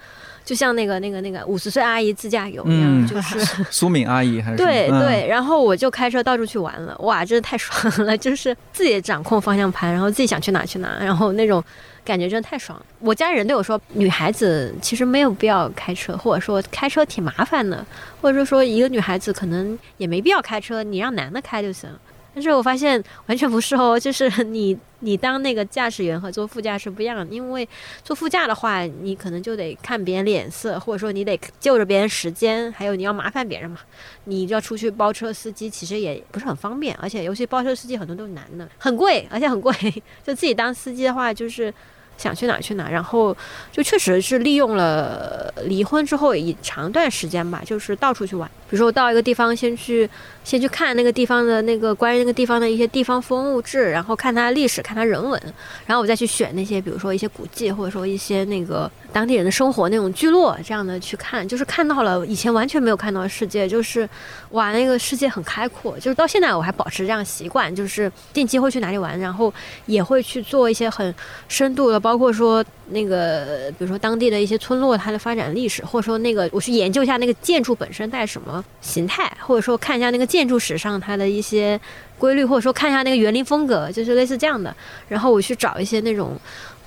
[0.45, 3.39] 就像那个那个那个五十岁阿姨自驾游一样，嗯就是
[3.71, 11.63] 苏敏阿姨还是对嗯对，然后我就开车到处去玩了，哇，真的太爽了， 就是自己掌控方向盘，然后自己想去哪去哪，然后那种
[12.05, 12.85] 感觉真的太爽了。
[12.99, 17.83] 我家人对我说，女孩子其实没有必要开车，或者说开车挺麻烦的，
[18.21, 21.89] 或者说说一个女孩子可能也没必要开车，你让男的开就行。
[22.33, 27.67] 但是我发现完全不是哦，就是 你你当那个驾驶员和坐副驾是不一样的，因为
[28.03, 33.79] 坐副驾的话，你可能就得看别人脸色，或者说你得就着别人时间，还有你要麻烦别人嘛，
[34.25, 39.73] 你要出去包车司机，其实也不是很方便，而且尤其包车司机很多都是男的，很贵，而且很贵，
[40.23, 41.73] 就自己当司机的话就是。
[42.17, 43.35] 想去哪去哪，然后
[43.71, 48.47] 就确实是利用了离婚之后一长段时间吧，就是到处去玩。
[48.69, 50.07] 比如说我到一个地方，先去
[50.43, 55.41] 先去看那个地方的那个关于那个地方的一些地方风物志，然后看它历史，看它人文，
[55.85, 64.07] 然后我再去选那些，比如说一些古迹，或者说一些那个当地人的生活那种聚落这样的去看，就是看到了以前完全没有看到的世界，就是
[64.51, 65.97] 哇，那个世界很开阔。
[65.99, 69.53] 就是到现在我还保持这样习惯，就是定期会去哪里玩，然后
[69.85, 71.13] 也会去做一些很
[71.47, 72.63] 深度的，包括说。
[72.93, 81.77] 那个，比如说当地的一些村落，它的发展历史，或者说那个，我去研究一下那个建筑本身带什么形态，或者说看一下那个建筑史上它的一些
[82.17, 84.73] 规律，或者说看一下那个园林风格，就是类似这样的。
[85.09, 86.39] 然后我去找一些那种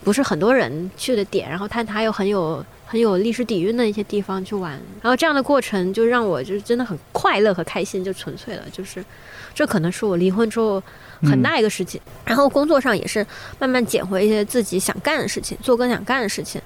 [0.02, 4.72] 不是很多人去的点，然后它它又很有很有历史底蕴的一些地方去玩。
[5.02, 9.04] 然后这样的过程就让我就是真的很快乐和开心，就纯粹了，就是
[9.54, 10.82] 这可能是我离婚之后。
[11.22, 13.26] 很大一个事情， 然后工作上也是
[13.58, 16.60] 慢慢捡回一些自己想干的事情，做更想干的事情。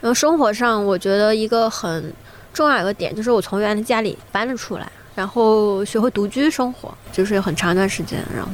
[0.00, 2.10] 然后生活上，我觉得一个很
[2.54, 8.24] 重要一个点就是我从原来家里搬了出来，然后学会独居生活，就是很长一段时间。
[8.32, 8.50] 然后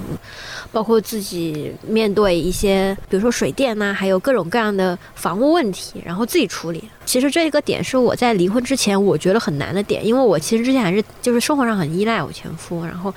[0.73, 6.83] 包括自己面对一些，比如说水电呐，还有各种各样的房屋问题，然后自己处理。
[7.05, 13.13] 其实这一个点是我在离婚之前我觉得很难的点，因为我其实之前还是就是生活上很依赖我前夫，然后。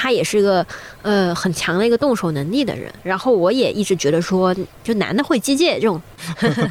[0.00, 0.66] 他也是一个
[1.02, 6.00] 呃很强的一个动手能力的人，然后我也一直觉得说，就男的会机械这种，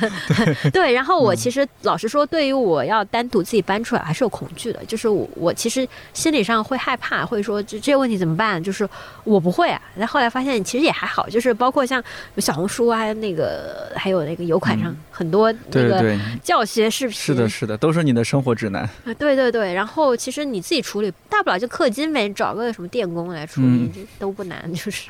[0.74, 0.92] 对。
[0.92, 8.64] 然后我其实老实说，对于我要单独自己搬出来还是有恐惧的，就是我我其实心理上会害怕，会说这这些问题怎么办？
[8.64, 8.90] 就是
[9.24, 9.80] 我不会啊。
[9.98, 12.04] 但后后来发现其实也还好，就是包括像
[12.38, 18.90] 小红书啊，那个还有那个油款上很多那个教学视频，是的，是的，都是你的生活指南。
[19.18, 19.74] 对对对。
[19.74, 23.10] 然后其实你自己处理，大不了就氪金呗，找个什么电。
[23.10, 25.10] 工来处理都不难，就是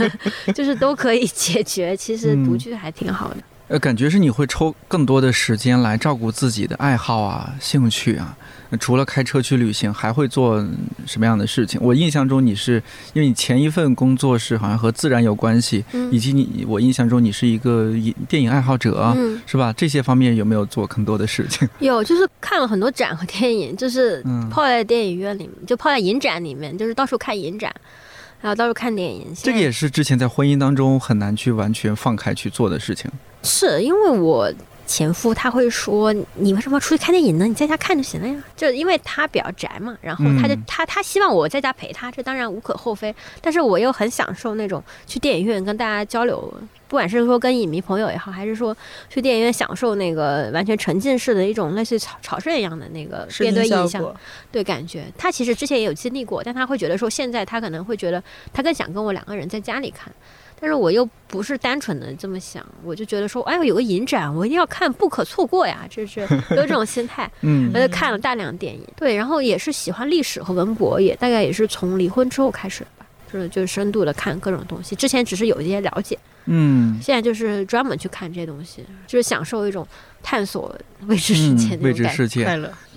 [0.54, 1.96] 就是都可以解决。
[1.96, 3.36] 其实独居还挺好的。
[3.66, 8.36] 呃，感觉是你会抽更多的时间来照顾自己的爱好啊、兴趣啊。
[8.78, 10.64] 除了开车去旅行，还会做
[11.06, 11.80] 什么样的事情？
[11.82, 17.92] 我印象中你是因为你前一份工作是好像和自然有关系，以及你我印象中你是一个
[18.28, 19.72] 电影爱好者，是吧？
[19.76, 21.68] 这些方面有没有做更多的事情？
[21.80, 27.74] 有，就是看了很多展和电影，就是泡在电影院里面，就泡在影展里面，就是到处看影展，
[28.40, 29.26] 然后到处看电影。
[29.34, 33.10] 这个也是之前在婚姻当中很难去完全放开去做的事情。
[33.42, 34.52] 是因为我。
[34.90, 37.46] 前夫他会说：“你为什么要出去看电影呢？
[37.46, 43.14] 你在家看就行了呀。”就因为他比较宅嘛，然后他就他他希望我在家陪他，这当然无可厚非。
[43.40, 46.52] 但是我又很享受那种去电影院跟大家交流，
[46.88, 48.76] 不管是说跟影迷朋友也好，还是说
[49.08, 54.12] 去电影院享受那个完全沉浸式的一种类似朝朝圣一样的那个面对印象，
[54.50, 55.04] 对感觉。
[55.16, 58.20] 他其实之前也有经历过，但他会觉得说现在他可能会觉得
[58.52, 60.12] 他更想跟我两个人在家里看。
[60.60, 65.86] 但是我又不是单纯的这么想，我就觉得说，哎呦，有个影展，我一定要看，不可错过呀！
[65.90, 66.20] 这是
[66.50, 79.86] 有这种心态， 嗯，我就看了大量电影，对，然后也是喜欢历史和文博，也大概也是从离婚之后开始吧，就是就是深度的看各种东西，之前只是有一些了解，嗯，现在就是专门去看这些东西，就是享受一种。
[80.22, 82.44] 探索未知世界，未知世界。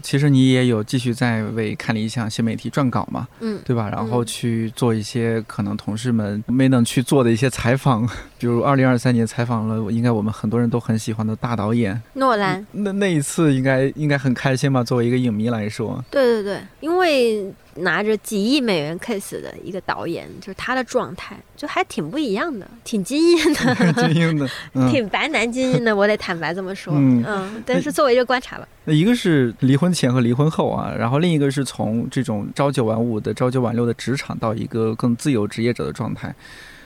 [0.03, 3.27] 其实你也有继续在为看理想新媒体撰稿嘛？
[3.39, 3.89] 嗯，对吧？
[3.89, 8.05] 然后去做一些可能同事们没能去做的一些采访，
[8.37, 12.63] 比如二零二三年采访了，应该我们很多人都很喜欢的大导演诺兰。
[12.73, 14.83] 那那一次应该应该很开心吧？
[14.83, 16.03] 作为一个影迷来说。
[16.11, 17.51] 对对对，因为。
[17.77, 24.47] 拿着几亿美元 case 的一个导演，就是他的状态就还挺不一样的，挺惊艳的， 精英的，
[24.91, 25.95] 挺白男精英的。
[25.95, 28.67] 我得坦白这么说，嗯，但是作为一个观察吧。
[28.85, 36.35] 那一个是离婚前和离婚后啊，然后另一个是从这种朝九晚五的朝九晚六的职场到一个更自由职业者的状态，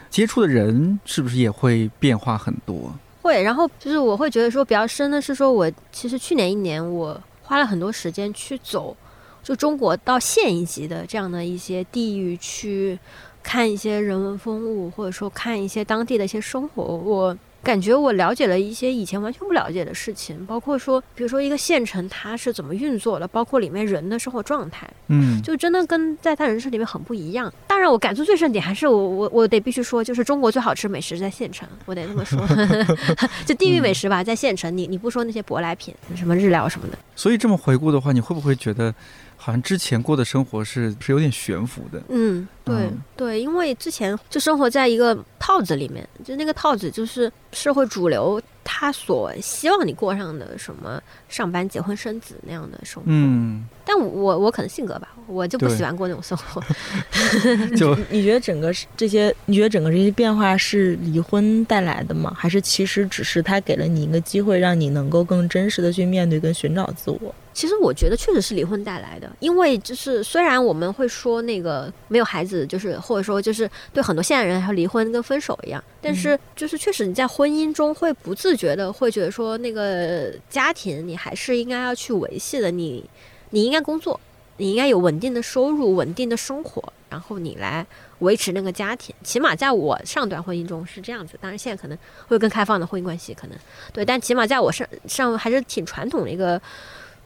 [0.09, 2.93] 接触的人是不是也会变化很多？
[3.21, 8.95] 会，然后就是我会觉得说比较深的是说，我其实去年一年我花了很多时间去走。
[9.43, 12.99] 就中国到县一级的这样的一些地域去
[13.41, 27.53] 看一些人文风物，或者说看一些当地的一些生活，我感觉我了解了一些以前完全不了解的事情，包括说，比如说一个县城它是怎么运作的，包括里面人的生活状态，嗯，就真的跟在他人生里面很不一样。
[27.67, 32.39] 当然，我感触最深点还是我我我得必须说，就是中国最好吃美食在县城，我得这么说
[33.45, 36.97] 就地域美食吧，在县城，你你不说那些舶来品，什么日料什么的。
[37.17, 38.95] 所以这么回顾的话，你会不会觉得？
[39.37, 42.01] 好像之前过的生活是是有点悬浮的。
[42.09, 53.03] 嗯，对、嗯对，因为之前就生活在一个套子里面，就那个套子就是社会主流他所希望你过上的什么上班、结婚、生子那样的生活。
[53.05, 56.61] 嗯，但我我可能性格吧，我就不喜欢过那种生活。
[57.77, 62.33] 就你觉得整个是这些，你觉得整个这些变化是离婚带来的吗？
[62.35, 67.33] 还是其实只是他给了你一个机会，让你能够更真实的去面对跟寻找自我？
[67.57, 83.03] 其实我觉得确实是离婚带来的，因为就是虽然我们会说那个没有孩子，就是或者说就是对很多现代人还有离婚跟分手一样，但是就是确实你在婚姻中会不自觉的会觉得说那个家庭你还是应该要去维系的，你
[83.49, 84.19] 你应该工作，
[84.57, 87.83] 你应该有稳定的收入、稳定的生活，然后你来
[88.19, 89.15] 维持那个家庭。
[89.23, 93.57] 起码在我上段婚姻中是这样子，当然现在可能会更开放的婚姻关系可能
[93.91, 96.61] 对，但起码在我上上还是挺传统的一个。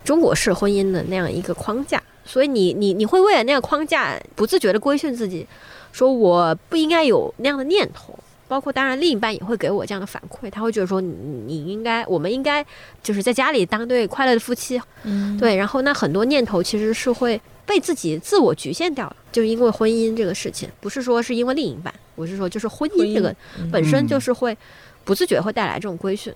[0.04, 5.48] 中国式婚姻的那样一个框架，所以你你你会为了那个框架不自觉的规训自己，
[5.92, 8.18] 说我不应该有那样的念头。
[8.48, 12.62] 包括当然另一半也会给我这样的反馈，他会觉得说你你应该，我们应该
[13.02, 15.56] 就是在家里当对快乐的夫妻，嗯，对。
[15.56, 24.58] 然后那很多念头其实是会被自己自我局限掉了，就是因为婚姻这个事情，不是说是因为另一半，我是说就是婚婚姻姻这个嗯本身嗯就是会
[25.06, 26.34] 不自觉会带来这种规训。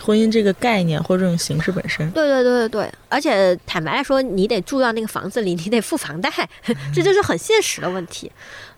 [0.00, 2.08] 婚姻这个概念或者这种形式本身。
[2.12, 6.30] 对对对对对，而且坦白来说，你得住到那个房子里，你得付房贷，
[6.94, 8.30] 这就是很现实的问题。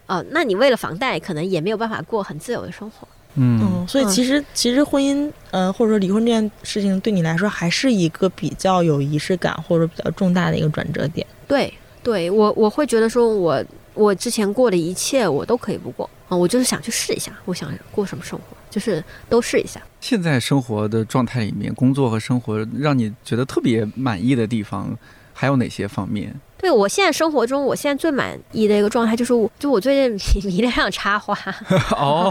[0.06, 3.06] 呃，那你为了房贷，可能也没有办法过很自由的生活。
[3.34, 11.24] 嗯嗯，所以嗯其实其实婚姻，呃，或者说离婚这件事情，对你来说还是一个比较有仪式感或者比较重大的一个转折点。
[11.46, 19.80] 对，对我我会觉得说我我之前过的一切我都可以不过啊、我就是想去试一下，我想过什么生活，就是都试一下。
[20.00, 24.96] 现在生活的状态里面，工作和生活让你觉得特别满意的地方，
[25.40, 26.38] 还有哪些方面？
[26.58, 30.10] 对我现在生活中，我现在最满意的一个状态就是我，就我最近
[30.42, 31.34] 迷迷恋上插花，
[31.96, 32.30] 哦，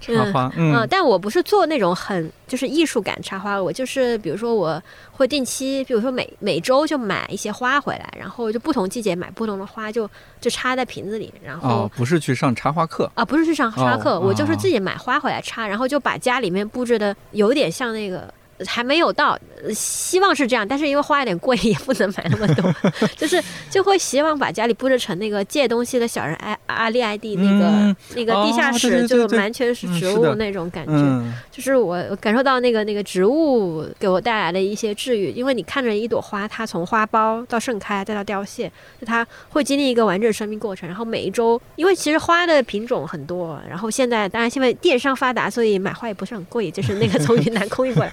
[0.00, 11.68] 插花，嗯、嗯但我不是做那种很就是艺术感插花，我就是比如说我会定期，比如说每每周就买一些花回来，然后就不同季节买不同的花就，就插在瓶子里，然后。
[11.68, 18.34] 哦，不是去上插花课，啊，不是去上插花课，哦我就是哦自己买花回来插，然后就把家里面布置的有点像那个，
[18.66, 22.74] 还没有到，呃希望是这样，但是因为花有点贵，也不能买那么多，
[23.16, 30.92] 就是就会希望把家里布置成那个借东西的小人阿阿丽艾蒂那个、嗯那个地下室，就完全是植物那种感觉。
[30.92, 38.70] 嗯就是我我感受到那个那个植物给我带来的一些治愈，因为你看着一朵花，它从花苞到盛开再到凋谢，
[39.00, 40.88] 就它会经历一个完整生命过程。
[40.88, 48.12] 然后每一周，因为其实花的品种很多，然后现在当然现在电商发达，所以买花也不是很贵，就是那个 从云南空运过来，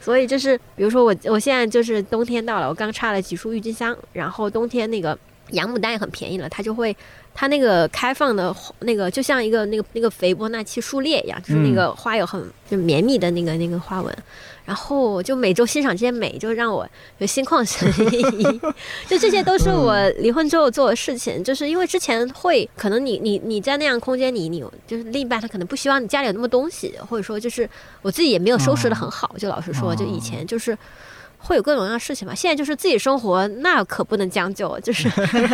[0.00, 5.18] 所以就是比如说我我现在就是冬天到了，我刚插了几束郁金香，然后冬天那个
[5.50, 6.96] 洋牡丹也很便宜了，它就会。
[7.34, 14.14] 它那个开放的那个就像一个那个那个斐波那契数列一样，就是那个花有很就绵密的那个那个花纹，
[14.64, 18.22] 然后就每周欣赏这些美，就让我有心旷神怡。
[19.08, 27.68] 就这些都是我离婚之后做的事情，就是因为之前会可能你你你在那样空间里，你就是另一半他可能不希望你家里有那么多东西，或者说就是
[28.02, 30.76] 我自己也没有收拾的很好，就老实说，就以前就是。
[31.42, 35.08] 会有各种各样的事情嘛，现在就是自己生活，那可不能将就，就是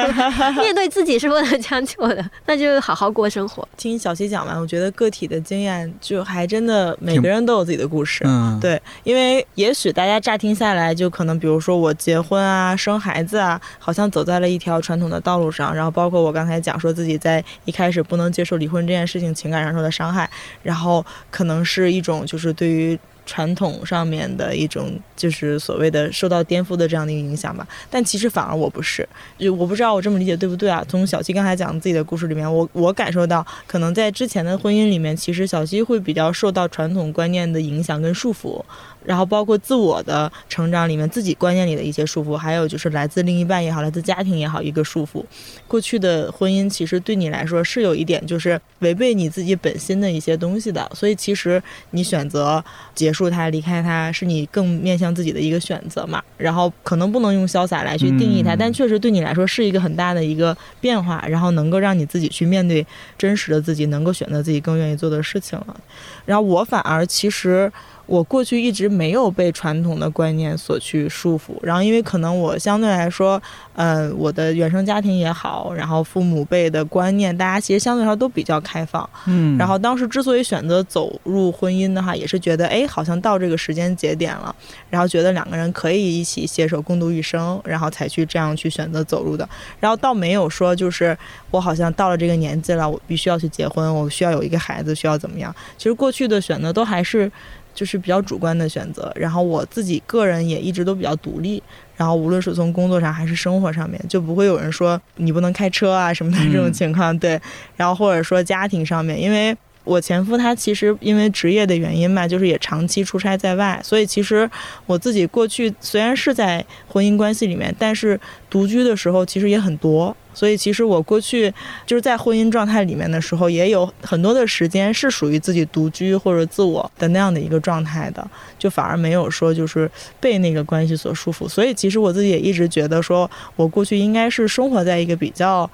[0.61, 3.67] 面对自己是不能将就的，那就好好过生活。
[3.77, 8.23] 听小七讲完，我觉得个体的经验就还真的每个人都有自己的故事。
[8.27, 15.75] 嗯，对，因为也许大家乍听下来，就可能比如说我结婚啊、生孩子啊，好像走在了一条传统的道路上。
[15.75, 20.29] 然后包括我刚才讲说自己在一开始不能接受离婚这件事情，情感上受的伤害，
[20.63, 22.99] 然后可能是一种就是对于。
[23.29, 29.07] 传统上面的一种就是所谓的受到颠覆的这样的一个影响吧，但其实反而我不是，
[29.39, 30.83] 就我不知道我这么理解对不对啊？
[30.89, 38.65] 从小七刚才讲自己的故事里面，我我感受到，可能在之前的婚姻里面，其实小七会比较受到传统观念的影响跟束缚，
[39.05, 45.23] 然后包括自我的成长里面自己观念里的一些束缚，还有就是来自另一半也好，来自家庭也好一个束缚。
[45.67, 52.65] 过去的婚姻其实对你来说是有一点就是违背你自己本心的一些东西的，所以其实你选择
[52.95, 56.23] 结束它、离开他，是你更面向自己的一个选择嘛。
[56.37, 65.81] 然后可能不能用潇洒来去定义它，嗯但确实对你来说是一个很大的一个变化，然后能够让你自己去面对真实的自己，能够选择自己更愿意做的事情了。
[66.27, 67.73] 然后我反而其实。
[68.09, 73.41] 我过去一直没有被传统的观念所去束缚，然后因为可能我相对来说，
[73.75, 79.09] 呃，我的原生家庭也好，然后父母辈的观念，大家其实相对来说都比较开放。
[79.27, 84.57] 嗯，然后当时之所以选择走入婚姻的话，也是觉得，哎，好像到这个时间节点了，
[84.89, 89.47] 然后觉得两个人可以一起携手共度一生，然后才去这样去选择走入的。
[89.79, 91.15] 然后倒没有说就是
[91.51, 95.55] 我好像到了这个年纪了，我必须要去结婚，我需要有一个孩子，需要怎么样？
[95.77, 97.31] 其实过去的选择都还是。
[97.79, 101.63] 就是比较主观的选择，然后我自己个人也一直都比较独立，
[101.97, 107.41] 然后无论是从工作上还是生活上面，就不会有人说你不能开车啊什么的这种情况，对，
[107.77, 109.57] 然后或者说家庭上面，因为。
[109.85, 114.51] 我前夫他其实因为职业的原因嘛，就是也长期出差在外，所以其实
[114.85, 118.21] 我自己过去虽然是在婚姻关系里面，但是
[118.51, 120.15] 独居的时候其实也很多。
[120.39, 121.53] 所以其实我过去
[121.85, 128.25] 就是在婚姻状态里面的时候，也有很多的时间是属于自己独居或者自我的那样的一个状态的，
[128.57, 131.49] 就反而没有说就是被那个关系所束缚。
[131.49, 135.69] 所以其实我自己也一直觉得，说我过去应该是生活在一个比较。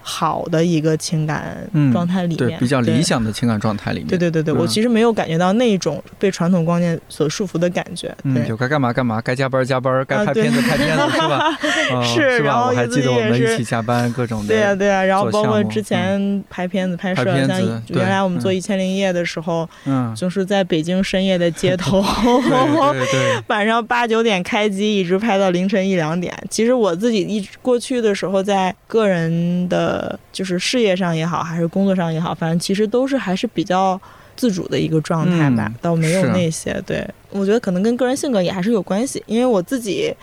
[0.00, 1.56] 好的一个情感
[1.92, 8.14] 状态里面，对比较理想的情感状态里面，对对对对，我其实没有感觉到那种被传统观念所束缚的感觉。
[8.22, 11.58] 嗯，就该干嘛干嘛，该加班加班，该拍片子拍片子，是吧？
[12.04, 14.48] 是，然后我还记得我们一起加班，各种的。
[14.48, 22.00] 对呀对呀，然后包括之前拍片子拍摄，像原来我们做《一千零一夜》的时候，嗯，就是在北京深夜的街头，
[22.92, 26.32] 对对， 晚上八九点开机，一直拍到凌晨一两点。
[26.48, 29.87] 其实我自己一过去的时候，在个人的。
[29.88, 33.98] 呃，就是事业上也好，还是工作上也好，反正其实都是还是比较
[34.36, 36.78] 自主的一个状态吧，倒没有那些。
[36.86, 40.14] 对，我觉得可能跟个人性格也还是有关系，因为我自己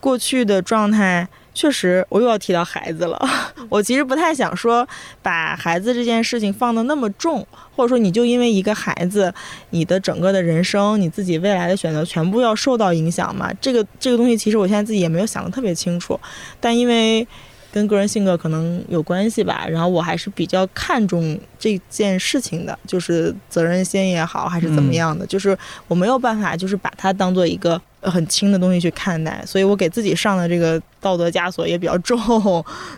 [0.00, 3.18] 过去的状态确实，我又要提到孩子了。
[3.70, 4.86] 我其实不太想说
[5.22, 9.32] 把孩子这件事情放得那么重，或者说你就因为一个孩子，
[9.70, 13.50] 你的整个的人生，你自己未来的选择全部要受到影响嘛？
[13.62, 16.20] 这个这个东西，其实我现在自己也没有想得特别清楚，
[16.60, 17.26] 但因为。
[17.72, 25.56] 跟个人性格可能有关系吧，然后我还是比较看重这件事情的，就是责任心也好，还是怎么样的，就是
[25.86, 32.18] 我没有办法，就是把它当做一个很轻的东西去看待，所以我给自己上的这个道德枷锁也比较重，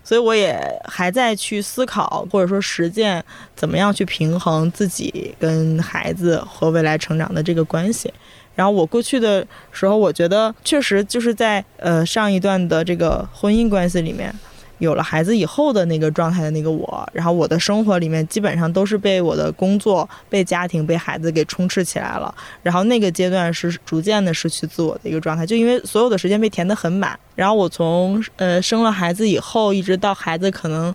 [0.04, 3.24] 所以我也还在去思考或者说实践
[3.56, 8.12] 怎么样去平衡自己跟孩子和未来成长的这个关系。
[8.54, 14.32] 然后我过去的时候，我觉得确实就是在呃上一段的这个婚姻关系里面。
[14.79, 22.33] 有了孩子以后的那个状态的那个我，然后我的生活里面基本上都是被我的工作、被家庭、被孩子给充斥起来了。
[22.62, 27.18] 然后那个阶段是逐渐的失去自我的一个状态，就因为所有的时间被填得很满。
[27.35, 30.95] 然后我从呃生了孩子以后，一直到孩子可能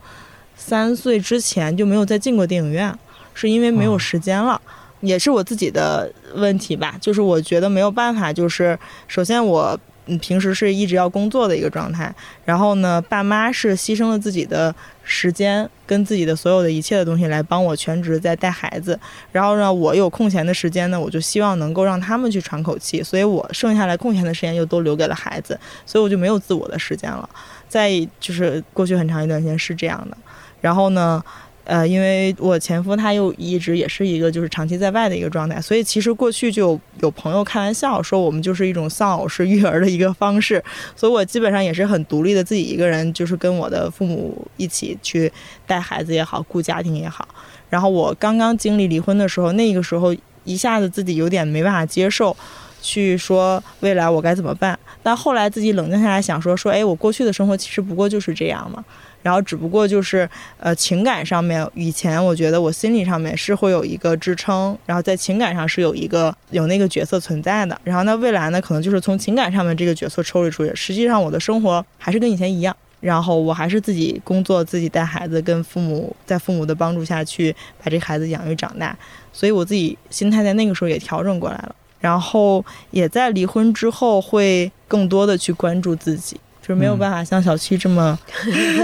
[0.55, 2.97] 三岁之前就没有再进过电影院，
[3.33, 4.61] 是因为没有时间了，
[5.01, 6.95] 也是我自己的问题吧。
[7.01, 9.77] 就是我觉得没有办法，就是首先我。
[10.05, 14.73] 嗯，平时是一直要工作的一个状态，然后呢，爸妈是牺牲了自己的
[15.03, 18.99] 时间跟自己的所有的一切的东西来帮我全职在带孩子，
[19.31, 27.29] 然后呢，我有空闲的时间呢，我就希望能够让他们去喘口气，所以我剩下来空闲的时间又都留给了孩子，所以我就没有自我的时间了。
[27.69, 27.89] 在
[28.19, 30.17] 就是过去很长一段时间是这样的，
[30.59, 31.23] 然后呢。
[31.65, 40.61] 呃，因为我前夫他又一直也是一个就是长期在外的一个状态，所以其实过去就有朋友开玩笑说我们就是一种丧偶式育儿的一个方式，
[40.95, 45.31] 所以我基本上也是很独立的自己一个人，就是跟我的父母一起去
[45.65, 47.27] 带孩子也好，顾家庭也好。
[47.69, 52.35] 然后我刚刚经历离婚的时候，那个时候一下子自己有点没办法接受，
[52.81, 54.77] 去说未来我该怎么办。
[55.01, 58.83] 但后来自己冷静下来想说说，哎，我过去的生活其实不过就是这样嘛。
[59.23, 67.79] 然后只不过就是，呃，情感上面，以前我觉得我心理上面是会有一个支撑，然后在情感上是有一个有那个角色存在的。
[67.83, 72.75] 然后那未来呢，可能就是从情感上面这个角色抽离出去，实际上我的生活还是跟以前一样。
[72.99, 77.53] 然后我还是自己工作，自己带孩子，跟父母在父母的帮助下去
[77.83, 78.97] 把这孩子养育长大。
[79.33, 81.75] 所以我自己心态在那个时候也调整过来了。
[81.99, 86.37] 然后也在离婚之后会更多的去关注自己。
[86.63, 88.17] 就是没有办法像小七这么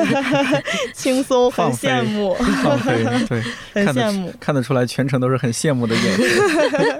[0.94, 2.36] 轻松，很羡慕，
[3.30, 3.42] 对，
[3.74, 7.00] 很羡慕，看得出来全程都是很羡慕的眼神，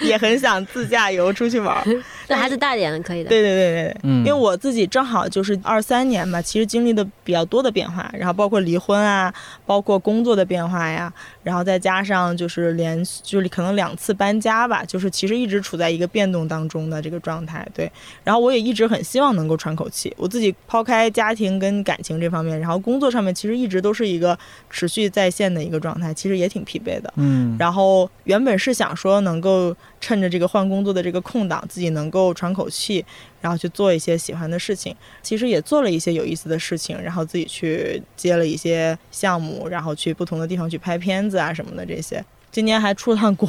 [0.06, 1.84] 也很想自驾游出去玩。
[2.28, 3.28] 那孩子大点了可以的。
[3.28, 9.34] 对对对对对，嗯，因为我自己正好就是二三年嘛，其实经历的比较多的变化，然后包括离婚啊，
[9.66, 11.12] 包括工作的变化呀，
[11.42, 17.66] 然后再加上就是连就是可能两次搬家吧，就是其实一直处在一个变动当中的这个状态。
[17.74, 17.90] 对，
[18.22, 20.14] 然后我也一直很希望能够喘口气。
[20.20, 27.10] 我自己抛开家庭跟感情这方面，然后工作上面其实一直都是一个持续在线的一个状态，其实也挺疲惫的。
[27.16, 33.02] 嗯，然后原本是想说能够趁着这个换工作的这个空档，自己能够喘口气，
[33.40, 34.94] 然后去做一些喜欢的事情。
[35.22, 42.22] 其实也做了一些有意思的事情，然后自己去接了一些项目，然后去不同的地方去拍片子啊什么的这些。
[42.52, 43.48] 今年还出了趟国，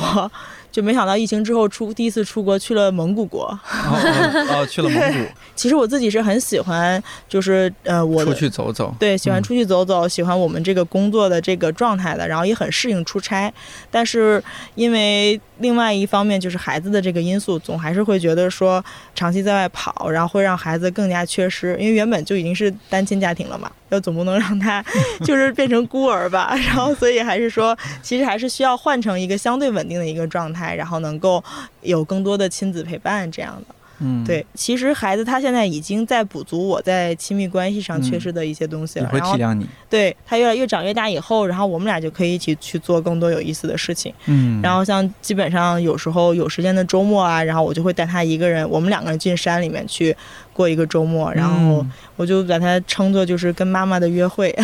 [0.72, 3.42] 就没想到疫情之后出第一次出国去了蒙古国。
[3.62, 5.20] 哦哦哦，去了蒙古，
[5.56, 8.94] 其实我自己是很喜欢，就是呃我出去走走。
[9.00, 13.54] 对，喜欢嗯出去走走，喜欢我们这个工作的这个状态的，然后也很适应出差。
[13.90, 14.42] 但是
[14.76, 21.78] 因为另外一方面就是孩子的这个因素，总还是会觉得说长期在外跑，然后会让孩子更加缺失。
[21.80, 24.84] 因为原本就已经是单亲家庭了嘛，要总不能让他
[25.26, 26.54] 就是变成孤儿吧。
[26.68, 31.44] 然后所以还是说，其实还是需要换成一个相对稳定的一个状态，然后能够
[31.82, 33.76] 有更多的亲子陪伴这样的。
[34.04, 39.64] 嗯，对，其实孩子他现在已经在补足我在亲密关系上缺嗯失的一些东西了，然后会体谅你。
[39.88, 44.12] 对他越来越长越大以后，然后我们俩就可以一起去做更多有意思的事情。
[44.26, 50.18] 嗯，然后像基本上有时候有时间的周末啊，然后我就会带他一个人，我们两个人进山里面去
[50.62, 54.56] 过一个周末，然后嗯我就把它称作就是跟妈妈的约会，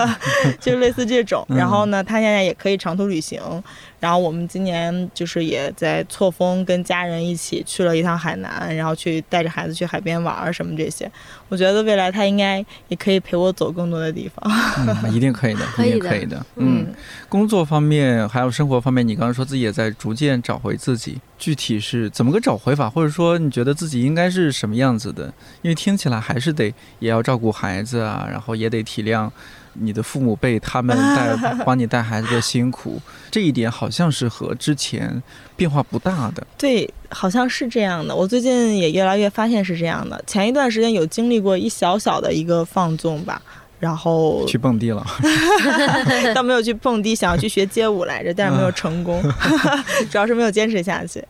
[0.58, 1.44] 就类似这种。
[1.50, 3.38] 嗯然后呢，他现在也可以长途旅行。
[4.00, 11.08] 然后我们今年就是也在错峰跟家人一起去了一趟海南，然后去带着孩子去海边玩儿什么这些。
[11.48, 14.50] 我觉得未来他应该也可以陪我走更多的地方。
[15.04, 16.46] 嗯， 一定可以的，可以的一定可以的。
[16.56, 16.86] 嗯，
[17.28, 22.88] 工作方面还有生活方面，你刚刚说自己也在逐渐找回自己，具体是怎么个找回法？
[22.88, 25.24] 或者说你觉得自己应该是什么样子的？
[25.62, 29.28] 因为听起来还是得也要照顾孩子啊，然后也得体谅
[29.72, 35.20] 你的父母辈他们 带帮你带孩子的辛苦，这一点好像是和之前
[35.56, 36.46] 变化不大的。
[36.56, 38.14] 对，好像是这样的。
[38.14, 40.22] 我最近也越来越发现是这样的。
[40.28, 43.42] 前一段时间有经历过一小小的一个放纵吧，
[43.82, 45.04] 然后去蹦迪了，
[46.32, 49.20] 倒没有去蹦迪，想要去学街舞来着，但是没有成功，
[50.08, 51.20] 主要是没有坚持下去。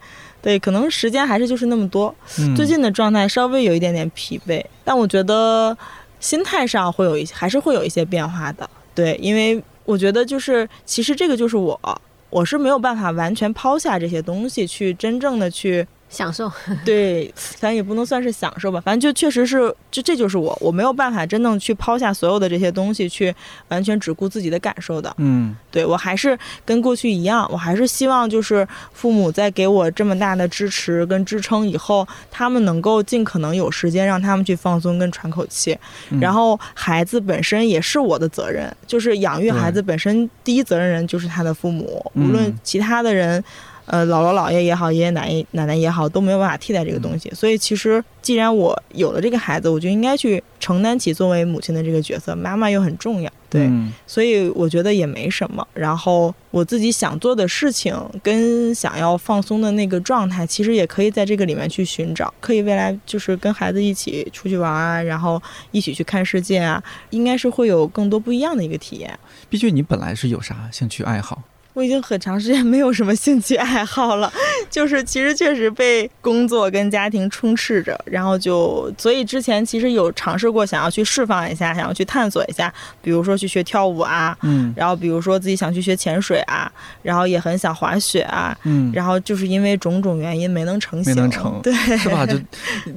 [0.42, 2.14] 对，可能时间还是就是那么多。
[2.38, 5.74] 嗯、最近的状态稍微有一点点疲惫，但我觉得
[6.20, 8.68] 心态上会有一些，还是会有一些变化的。
[8.94, 11.80] 对，因为我觉得就是其实这个就是我，
[12.28, 15.86] 我是没有办法完全抛下这些东西去真正的去。
[16.12, 16.52] 享受，
[16.84, 23.34] 对，咱也不能算是享受吧，反正就确实是，就这就是我，我没有办法真正去抛下所有的这些东西，去
[23.68, 25.12] 完全只顾自己的感受的。
[25.16, 35.76] 嗯，对我还是跟过去一样，我还是希望就是父母在给我这么大的支持跟支撑以后，他们能够尽可能有时间让他们去放松跟喘口气。
[36.10, 43.42] 嗯然后孩子本身也是我的责任，就是养育孩子本身第一责任人就是他的父母，嗯无论其他的人。
[43.86, 47.30] 呃，姥姥姥爷也好，爷爷奶奶奶奶也好，都没有办法替代这个东西。
[47.30, 52.34] 所以，其实既然我有了这个孩子，我就应该去承担起作为母亲的这个角色。
[52.36, 55.66] 妈妈又很重要，对，嗯所以我觉得也没什么。
[55.74, 62.32] 然后我自己想做的事情跟想要放松的那个状态，其实也可以在这个里面去寻找。
[62.40, 69.18] 可以未来就是跟孩子一起出去玩啊，然后一起去看世界啊，应该是会有更多不一样的一个体验。
[69.50, 71.42] 毕竟你本来是有啥兴趣爱好？
[71.74, 74.32] 我已经很长时间没有什么兴趣爱好了，
[74.70, 84.72] 就是其实确实被工作跟家庭充斥着，然后就所以之前其实有尝试过想要去释放一下，想要去探索一下，比如说去学跳舞啊，嗯。
[84.76, 86.70] 然后比如说自己想去学潜水啊，
[87.02, 91.60] 然后也很想滑雪啊，嗯，然后就是因为种种原因没能成型，没能成。
[91.62, 92.26] 对，是吧？
[92.26, 92.34] 就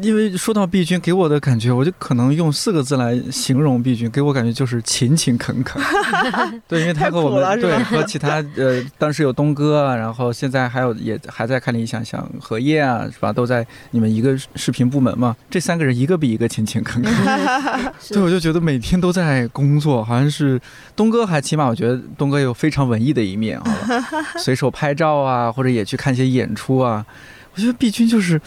[0.02, 5.82] 因为说到碧君，给我的感觉，我就可能用四个字来形容碧君，给我感觉就是勤勤恳恳。
[6.68, 8.65] 对，因为他和我们对和其他呃，
[8.98, 13.34] 当时有东哥啊，然后现在还有也还在看理想，像荷叶啊，是吧？
[13.34, 15.36] 都在你们一个视频部门嘛。
[15.50, 17.14] 这三个人一个比一个勤勤恳恳。
[18.10, 20.60] 对，我就觉得每天都在工作，好像是
[20.96, 27.06] 东哥还起码我觉得东哥有非常文艺的一面，好吧，随手拍照啊，或者也去看一些演出啊。
[27.54, 28.40] 我觉得碧君就是。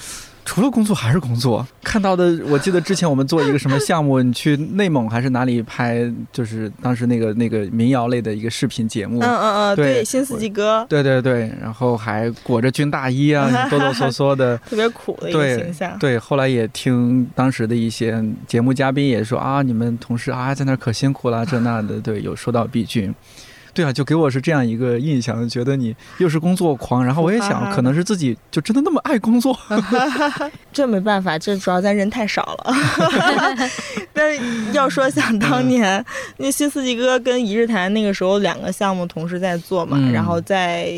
[0.49, 10.87] 除了工作还是工作，看到的，我记得之前我们做一个什么项目，你去内蒙还是哪里拍，就是当时那个那个民谣类的一个视频节目，嗯嗯嗯，对对，新四季歌。
[10.89, 23.15] 对对对，然后还裹着军大衣啊，哆哆嗦嗦的， 特别苦的一个对形象，对，后来也听当时的一些节目嘉宾也说啊，你们同事啊在那儿可辛苦了，这那的，对，有说到毕君。
[23.79, 29.57] 对啊，就给我是这样一个印象，觉得你又是工作狂，然后我也想，可能是自己就真的那么爱工作。
[30.75, 32.75] 这没办法，这主要咱人太少了。
[34.13, 36.05] 但是要说想当年，
[36.39, 40.93] 那新四季歌跟一日谈那个时候两个项目同时在做嘛，嗯然后在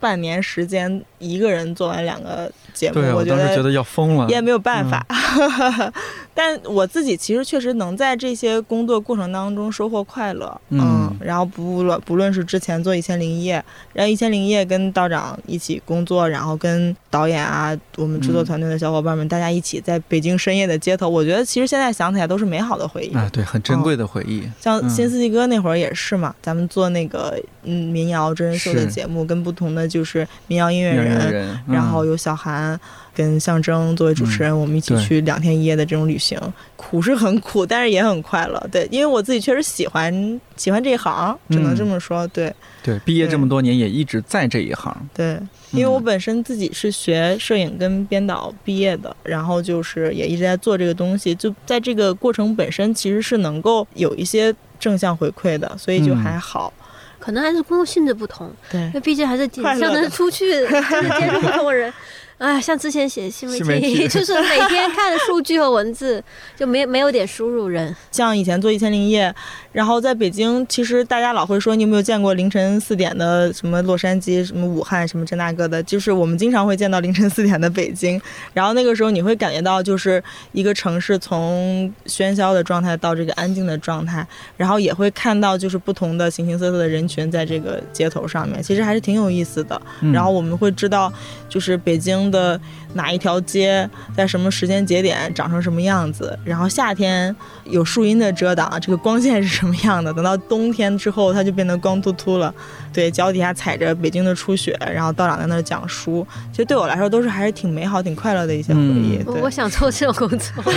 [0.00, 4.26] 半年时间一个人做完两个节目，我我当时觉得得要疯了。
[4.30, 5.06] 也没有办法。
[6.34, 23.14] 但我自己其实确实能在这些工作过程当中收获快乐，嗯然后不论不论是之前做一千零一夜，然后一千零一夜跟道长一起工作，然后跟导演啊，我们制作嗯团队的小伙伴们，大家一起在北京深夜的街头，我觉得其实现在想起来都是美好的回忆。
[23.14, 24.42] 啊，对，很珍贵的回忆。
[24.60, 32.78] 像嗯新四季歌那会儿也是嘛，咱们做那个嗯民谣真人秀的节目，跟不同的就是民谣音乐人，嗯然后有小韩
[33.14, 36.38] 跟象征作为主持人，我们一起去两天一夜的这种旅行，
[36.76, 38.68] 苦是很苦，但是也很快乐。
[38.72, 42.26] 对，因为我自己确实喜欢喜欢这一行，只能嗯这么说。
[42.28, 42.52] 对
[42.82, 44.94] 对，毕业这么多年也一直在这一行。
[45.14, 45.38] 对，
[45.70, 56.72] 因为我嗯本身自己是学摄影跟编导毕业的，然后就是也一直在做这个东西，就在这个过程本身其实是能够有一些正向回馈的，所以就嗯还好。
[57.18, 61.90] 可能还是工作性质不同，对因为毕竟还是快乐的像能出去，就是接触不同人。
[62.38, 66.22] 哎，像之前写新媒新媒体 就是每天看数据和文字，
[66.56, 67.94] 就没没有点输入人。
[68.10, 69.34] 像以前做一千零一夜，
[69.72, 78.20] 然后在北京，其实大家老会说你有没有见过凌晨四点的什么洛杉矶、什么武汉、什么这那个的，就是我们经常会见到凌晨四点的北京。
[78.52, 80.22] 然后那个时候你会感觉到，就是
[80.52, 84.26] 一个城市从喧嚣的状态到这个安静的状态，
[84.56, 89.80] 然后也会看到就是不同的形形色色的人群在这个街头上面，其实还是挺有意思的。
[90.00, 91.12] 嗯然后我们会知道，
[91.48, 92.60] 就是北京的
[92.94, 102.54] 哪一条街在什么时间节点长成什么样子，然后夏天有树荫的遮挡，这个光线是什么样的，等到冬天之后，它就变得光秃秃了。
[102.92, 109.18] 对，脚底下踩着北京的初雪，然后道长在那儿讲书，其实对我来说都是还是挺美好、挺快乐的一些回忆。
[109.18, 110.72] 嗯对，我我想做这种工作，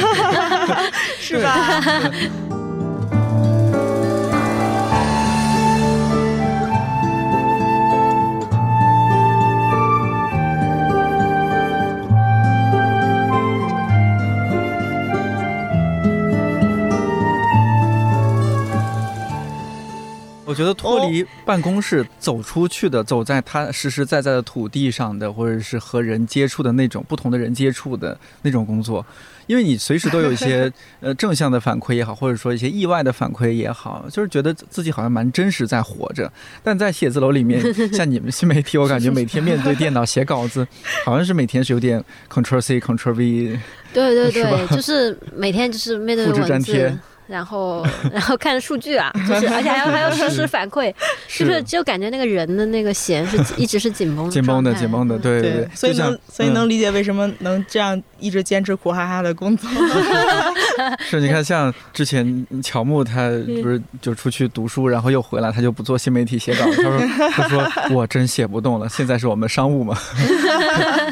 [1.19, 1.81] 是吧？
[20.47, 29.05] 我觉得脱离办公室走出去的，走在他实实在在的土地上的，或者是和人接触的那种不同的人接触的那种工作，
[29.45, 30.71] 因为你随时都有一些
[31.01, 36.31] 呃正向的反馈也好，或者说一些意外的反馈也好，就是觉得自己好像蛮真实在活着。
[36.63, 40.65] 但在写字楼里面，像你们新媒体，我感觉每天面对电脑写稿子，
[41.03, 43.59] 好像是每天是有点 Control C Ctrl V，
[43.93, 46.99] 对对对，就是每天就是面对复制粘文贴字。
[47.27, 50.93] 然后， 然后看数据啊，就是 而且还要还要实时反馈，
[51.27, 56.53] 就是就感觉那个人的那个弦是 一直是紧绷的紧绷的紧绷的，对对，所以能所以嗯。
[56.53, 59.69] 能理解为什么能这样一直坚持苦哈哈的工作。
[61.01, 63.29] 是，你看，像之前乔木他
[63.61, 66.65] 不是就出去读书，然后又回来，他就不做新媒体写稿。
[66.65, 66.99] 他说
[67.31, 69.95] ：“他说我真写不动了，现在是我们商务嘛。”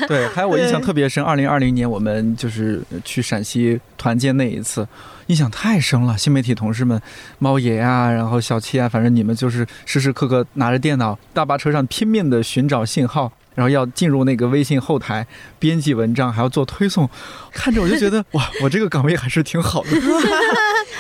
[0.08, 4.88] 对，还有我印象特别深，二零二零年我们就是去陕西团建那一次，
[5.28, 6.18] 印象太深了。
[6.18, 7.02] 新媒体同事们，
[7.40, 13.32] 猫爷啊，然后小七啊，反正你们就是时时刻刻拿着电脑，大巴车上拼命的寻找信号。
[13.56, 15.26] 然后要进入那个微信后台
[15.58, 17.10] 编辑文章，还要做推送，
[17.52, 19.90] 看着我就觉得 哇，我这个岗位还是挺好的。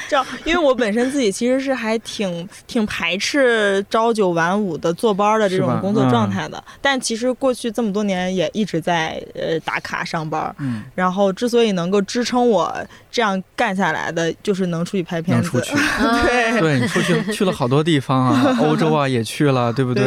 [0.07, 10.53] 这样，因为我本身自己其实是还挺挺排斥朝九晚五的坐班的这种工作嗯状态的，但其实过去这么多年也一直在呃打卡上班。
[10.59, 12.75] 嗯，然后之所以能够支撑我
[13.11, 15.49] 这样干下来的，就是能出去拍片子。
[15.51, 15.75] 能出去。
[16.23, 20.03] 对对你出去去了好多地方啊，欧洲啊也去了，对不对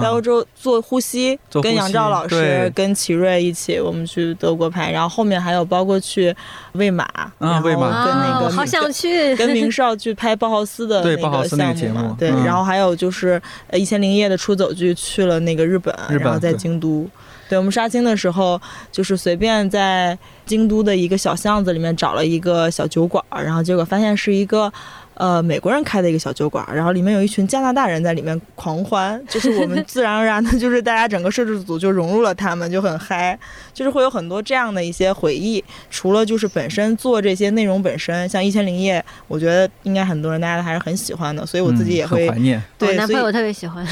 [0.00, 6.34] 在欧洲做呼吸，跟杨照老师、跟奇瑞一起，我们去德国拍，然后后面还有包括去
[6.72, 7.08] 魏玛，
[7.38, 9.34] 然后魏玛跟那啊，个我好想去。
[9.36, 17.08] 跟明少去拍包豪斯的对那包豪斯那个项目嘛，节目对，嗯然后还有就是呃一千零一夜的出走剧去了那个日本，日本然后在京都。
[17.48, 18.58] 对我们杀青的时候，
[18.90, 20.16] 就是随便在
[20.46, 24.72] 京都的一个小巷子里面找了一个小酒馆，然后结果发现是一个。
[25.14, 33.38] 呃，美国人开的一个小酒馆，然后里面有一群加拿大人在里面狂欢，就是我们自然而然的，就是大家整个摄制组就融入了他们，就很嗨，
[33.72, 35.62] 就是会有很多这样的一些回忆。
[35.90, 38.98] 除了就是本身做这些内容本身，像《一千零一夜》，
[39.28, 42.62] 我觉得应该很多人大家还是很喜欢的，所以我自己也会、嗯怀念。
[42.78, 43.86] 对，所以我男朋友特别喜欢。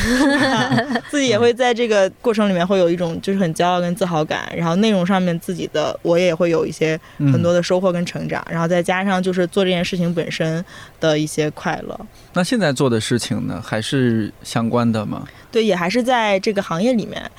[1.10, 10.64] 自己也会在这个过程里面会有一种就是很骄傲跟自豪感，然后内容上面自己的我也会有一些嗯很多的收获跟成长，然后再加上就是做这件事情本身
[11.00, 11.98] 的一些快乐。
[12.34, 15.26] 那现在做的事情呢，还是相关的吗？
[15.50, 17.30] 对，也还是在这个行业里面。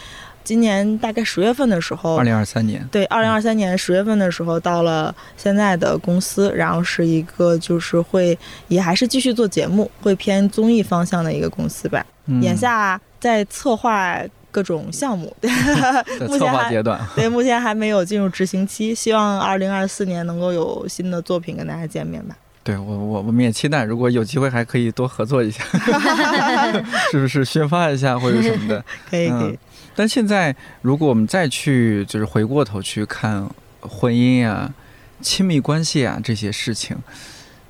[0.44, 8.38] 今年大概十月份的时候，二零二三年，对，二零二三年十月份的时候到了现在的公司，然后是一个就是会
[8.68, 12.04] 也还是继续做节目，会偏综艺方向的一个公司吧。
[12.26, 15.50] 嗯眼下在策划各种项目，对
[16.18, 22.36] 策目前还划阶段， 对，目前还没有进入执行期，希望二零二四年能够有新的作品跟大家见面吧。
[22.64, 25.64] 对我我我们也期待，如果有机会还可以多合作一下
[27.12, 28.86] 是不是宣发一下或者什么的？
[29.10, 29.58] 可以可以嗯，
[29.96, 33.50] 但现在如果我们再去就是回过头去看
[33.82, 34.72] 婚姻啊、
[35.22, 36.96] 亲密关系啊这些事情，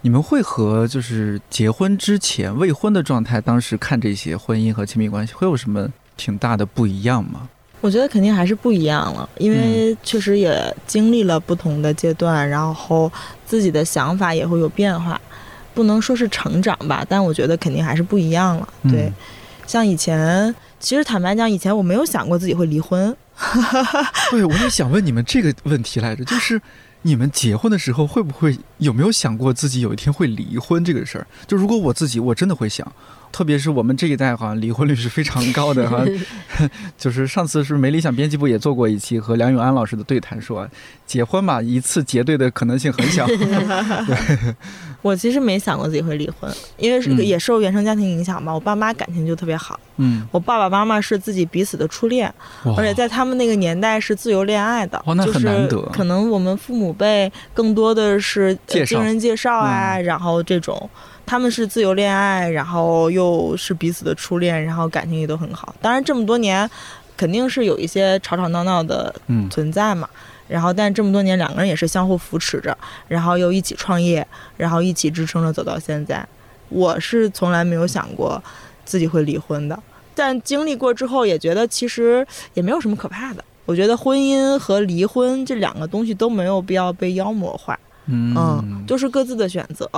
[0.02, 5.88] 你们会和就是结婚之前未婚的状态，当时看这些婚姻和亲密关系会有什么
[6.18, 7.48] 挺大的不一样吗？
[7.82, 13.12] 我觉得肯定还是不一样了，因为确实也经历了不同的阶段，然后
[13.46, 15.20] 自己的想法也会有变化，
[15.74, 18.70] 不能说是成长吧，但我觉得肯定还是不一样了。
[18.84, 19.14] 对，嗯
[19.68, 23.16] 像以前，其实坦白讲，以前我没有想过自己会离婚。
[24.30, 26.62] 对，我也想问你们这个问题来着，就是
[27.04, 31.26] 你们结婚的时候会不会有没有想过自己有一天会离婚这个事儿？
[31.48, 32.86] 就如果我自己，我真的会想，
[33.32, 36.04] 特别是我们这一代好像离婚率是非常高的，哈。
[36.98, 40.68] 就是上次是没理想编辑部也做过一期和梁永安老师的对谈说，
[41.08, 43.26] 结婚嘛，一次结对的可能性很小。
[45.02, 47.18] 我其实没想过自己会离婚，因为是嗯。
[47.26, 48.54] 也受原生家庭影响吧。
[48.54, 52.32] 我爸妈感情就特别好，嗯，我爸爸妈妈是自己彼此的初恋，
[52.78, 55.82] 而且在他们那个年代是自由恋爱的，哇那就是很难得。
[55.94, 60.90] 可能我们父母辈更多的是经人介绍啊，然后这种。
[61.32, 65.74] 他们是自由恋爱，然后又是彼此的初恋，然后感情也都很好。
[65.80, 66.70] 当然，这么多年
[67.16, 70.10] 肯定是有一些吵吵闹闹的嗯存在嘛。
[70.50, 72.78] 然后，但这么多年两个人也是相互扶持着，
[73.08, 74.28] 然后又一起创业，
[74.58, 76.28] 然后一起支撑着走到现在。
[76.68, 78.44] 我是从来没有想过
[78.84, 83.42] 自己会离婚的，但经历过之后也觉得其实也没有什么可怕的。
[83.66, 89.90] 我觉得婚姻和离婚这两个东西都没有必要被妖魔化，嗯嗯，就是各自的选择。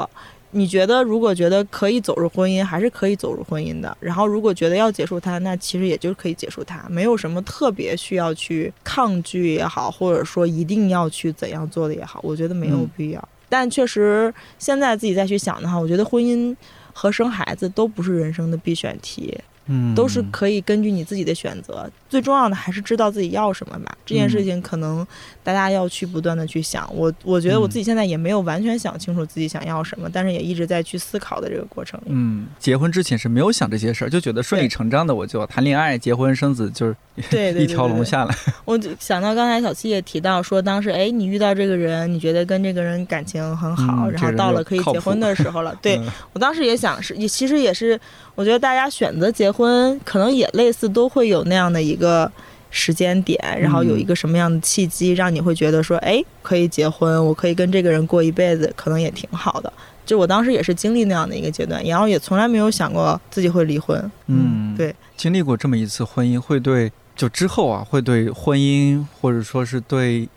[0.54, 3.98] 你觉得如果觉得可以走入婚姻，还是可以走入婚姻的。
[4.00, 13.30] 然后如果觉得要结束它，那其实也就可以结束它，没有什么特别需要去抗拒也好，或者说一定要去怎样做的也好，我觉得没有嗯必要。
[13.50, 16.56] 但确实，现在自己再去想的话，我觉得婚姻
[16.94, 19.38] 和生孩子都不是人生的必选题。
[19.68, 21.90] 嗯都是可以根据你自己的选择。
[22.10, 23.98] 最重要的还是知道自己要什么吧。
[24.06, 25.06] 这件事情可能
[25.44, 26.88] 大家要去不断的去想。
[26.96, 32.00] 我我觉得我自己现在也没有完全想清楚自己想要什么，但是也一直在去思考的这个过程。
[32.06, 36.96] 嗯，结婚之前是没有想这些事儿，就觉得顺理成章的我就谈恋爱、结婚、生子，就是
[37.32, 38.04] 对对一条龙。
[38.04, 38.36] 下来。
[38.66, 45.74] 我就想到刚才小七也提到说，当时哎，你遇到这个人，你觉得跟这个人感情很好，然后到了可以结婚的时候了。
[45.82, 48.00] 对 嗯我当时也想是，也其实也是，
[48.36, 52.30] 我觉得大家选择结婚，可能也类似都会有那样的一个
[52.72, 59.72] 时间点，然后有一个什么样的契机，让你会觉得说，哎，可以结婚，我可以跟这个人过一辈子，可能也挺好的。
[60.06, 64.12] 就我当时也是经历那样的一个阶段，然后也从来没有想过自己会离婚。
[64.28, 70.28] 嗯对，经历过这么一次婚姻，会对就之后啊，会对婚姻或者说是对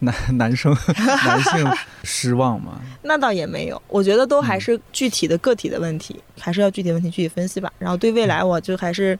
[0.00, 0.76] 男 男生
[1.24, 1.72] 男性
[2.04, 2.80] 失望吗？
[3.02, 7.72] 那倒也没有，我觉得都还嗯是具体的个体的问题，还是要具体问题具体分析吧。
[7.78, 9.18] 然后对未来，我就还是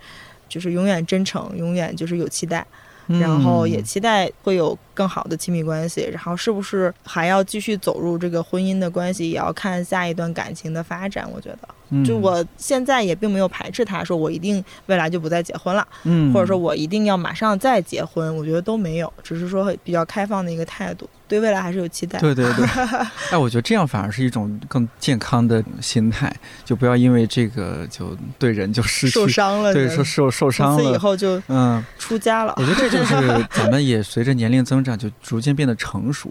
[0.48, 2.66] 就是永远真诚，永远就是有期待。
[3.08, 3.84] 然后也嗯。
[3.84, 11.28] 期待会有更好的亲密关系，然后是不是还要继续走入这个婚姻的关系，也要看下一段感情的发展。
[11.32, 12.04] 我觉得，嗯。
[12.04, 22.18] 就我现在也并没有排斥他，说我一定未来就不再结婚了，嗯，或者说我一定要马上再结婚，我觉得都没有，只是说比较开放的一个态度，对未来还是有期待。
[22.18, 22.66] 对对对，
[23.30, 26.32] 哎，我觉得这样反而是一种更健康的心态，
[26.64, 32.62] 就不要因为这个就对人就失去受伤了，对，真的说受受伤从此以了，后就嗯，出家了 我。
[32.62, 36.30] 觉得这就是咱们也随着年龄增长，就逐渐变得成熟。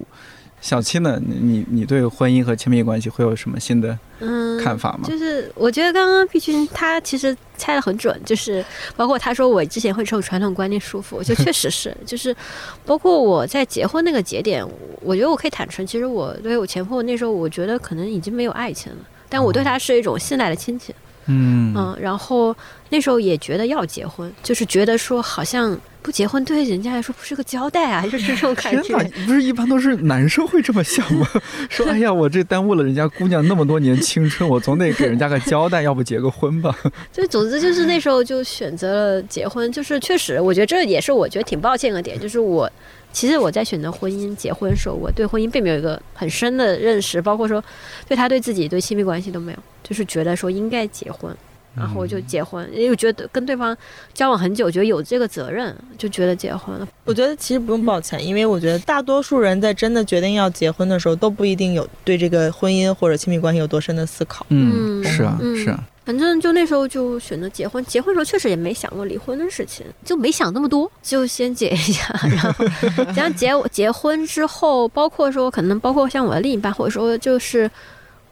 [0.62, 5.08] 小七呢，你你你对婚姻和亲密关系会有什么新的嗯，看法吗？
[5.08, 12.36] 就是我觉得刚刚毕君他其实猜的很准，就是包括他说我之前会受传统观念束缚，就确实是， 就是
[12.84, 14.66] 包括我在结婚那个节点，
[15.02, 18.98] 我觉得我可以坦诚，其实我对我前夫那时候，我觉得可能已经没有爱情了，
[19.30, 20.96] 但我对他是一种信赖的亲情，
[21.28, 22.56] 嗯嗯，然后
[22.90, 28.96] 那时候也觉得要结婚，就是觉得说好像不结婚对人家来说不是个交代啊， 就是这种感天觉。
[28.96, 31.28] 哪，不是一般都是男生会这么想吗？
[31.68, 36.78] 说哎呀，我这耽误了人家姑娘那么多年青春，我总得给人家个交代，要不结个婚吧？
[37.12, 42.72] 就总之就是那时候就选择了结婚，就是确实，我觉得这也是我觉得挺抱歉的点，就是我
[43.12, 47.64] 其实我在选择婚姻结婚的时候，我对婚姻并没有一个很深的认识，包括说
[48.08, 51.36] 对他对自己对亲密关系都没有，就是觉得说应该结婚。
[51.76, 53.76] 然后我就结婚，因为我觉得跟对方
[54.14, 56.88] 交往很久，觉得有这个责任，就觉得结婚了。
[57.04, 64.46] 我觉得其实不用抱歉，因为我觉得大多数人在真的决定要结婚的时候，都不一定有对这个婚姻或者亲密关系有多深的思考。
[64.50, 72.66] 嗯，嗯是是啊，嗯是啊，反正就那时候就选择结婚，结婚的时候确实也没想过离婚的事情，就没想那么多，就先结一下，然后
[73.16, 77.70] 然后结结婚之后，包括说可能包括像我的另一半，或者说就是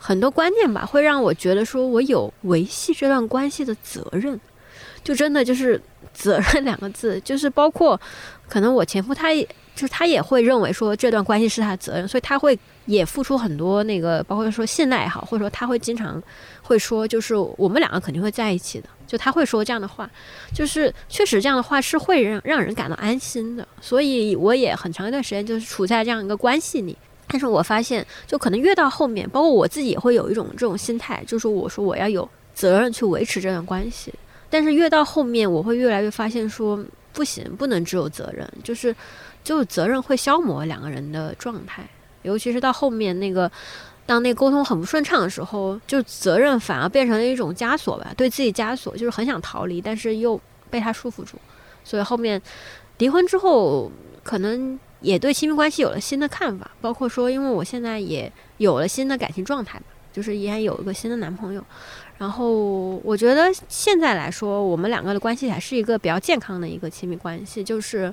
[0.06, 4.38] 很多观念吧，会让我觉得说我有维系这段关系的责任，
[5.02, 5.82] 就真的就是
[6.14, 7.98] 责任两个字，就是包括
[8.50, 16.22] 可能我前夫他也就是他也会认为说这段关系是他的责任，所以他会也付出很多那个，包括说现在也好，或者说他会经常
[16.62, 20.10] 会说，就是我们两个肯定会在一起的，就他会说这样的话，
[20.54, 26.98] 就是确实这样的话是会让让人感到安心的，所以我也很长一段时间就是处在这样一个关系里。
[27.28, 34.14] 但是我发现，就可能越到后面，包括我自己也会有一种这种心态，就是我说我要有责任去维持这段关系。
[34.50, 38.96] 但是越到后面，我会越来越发现说，不行，不能只有责任，就是
[39.44, 41.88] 就是责任会消磨两个人的状态，
[42.22, 43.52] 尤其是到后面那个。
[44.06, 50.38] 当那沟通很不顺畅的时候，就责任反而变成了一种枷锁吧，对自己枷锁，就是很想逃离，但是又
[50.70, 51.38] 被他束缚住。
[51.86, 52.40] 所以后面
[52.98, 53.90] 离婚之后，
[54.22, 61.64] 可能也对亲密关系有了新的看法，包括说，因为我现在也有了新的感情状态吧，就是也有一个新的男朋友。
[62.18, 68.12] 然后我觉得现在来说，我们两个的关系还是一个比较健康的一个亲密关系，就是。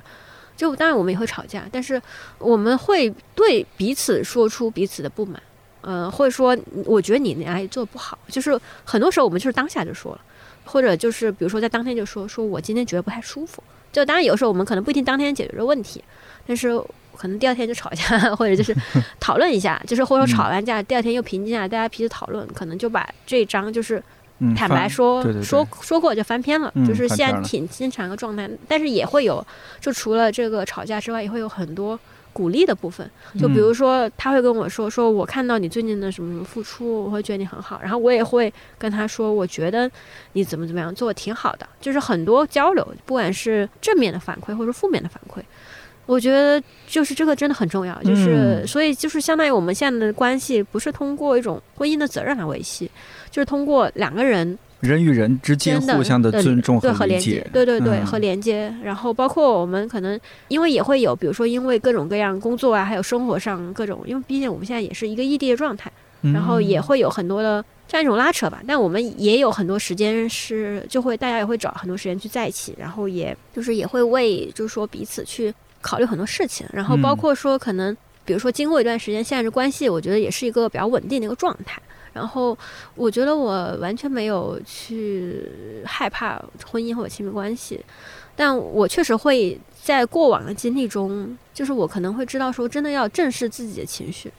[0.57, 1.99] 就当然我们也会吵架，但是
[2.37, 5.41] 我们会对彼此说出彼此的不满，
[5.79, 10.21] 呃，或者说我觉得你哪里做不好，就是很多时候我们就是当下就说了，
[10.65, 13.63] 或者就是比如说在当天就说，说我今天觉得不太舒服。
[13.91, 16.03] 就当然有时候我们可能不一定当天解决这问题，
[16.51, 16.77] 但是
[17.15, 18.03] 可能第二天就吵架，
[18.35, 18.75] 或者就是
[19.21, 24.03] 讨论一下，就是或者说吵完架第二天又平静下来，大家彼此讨论，可能就把这一章就是
[24.39, 25.45] 嗯，坦白翻说对对对。
[25.45, 29.41] 说说过就翻篇了，嗯就是现在挺经常一个状态，但是也会有，
[29.79, 31.97] 就除了这个吵架之外，也会有很多
[32.33, 33.09] 鼓励的部分。
[33.39, 33.61] 就比嗯。
[33.61, 39.89] 如说，他会跟我说，说我看到你最近的什么什么付出，我会觉得你很好，然后我也会跟他说，我觉得
[40.33, 45.41] 你怎么怎么样做的挺好的，就是很多交流，不管是正面的反馈或者负面的反馈。
[46.11, 48.67] 我觉得就是这个真的很重要，就是、嗯。
[48.67, 52.91] 所以就是相当于我们现在的关系不是通过一种婚姻的责任来维系，
[53.29, 58.05] 就是通过两个人人与人之间互相的尊重对和理连接解，，对对对、嗯。
[58.05, 65.89] 和连接，然后包括我们可能因为也会有，比如说因为各种各样工作啊，还有生活上各种，因为毕竟我们现在也是一个异地的状态，
[66.33, 68.61] 然后也嗯会有很多的这样一种拉扯吧。
[68.67, 81.81] 但我们也有很多时间是就会大家也会找很多时间去在一起，然后也就是也会为就是说彼此去考虑很多事情，然后包嗯括说可能比如说经过一段时间，现在这关系我觉得也是一个比较稳定的一个状态。
[82.13, 82.57] 然后
[82.95, 85.43] 我觉得我完全没有去
[85.85, 87.79] 害怕婚姻或者亲密关系，
[88.35, 94.29] 但我确实会在过往的经历中，就是我可能会知道说，真的要正视自己的情绪。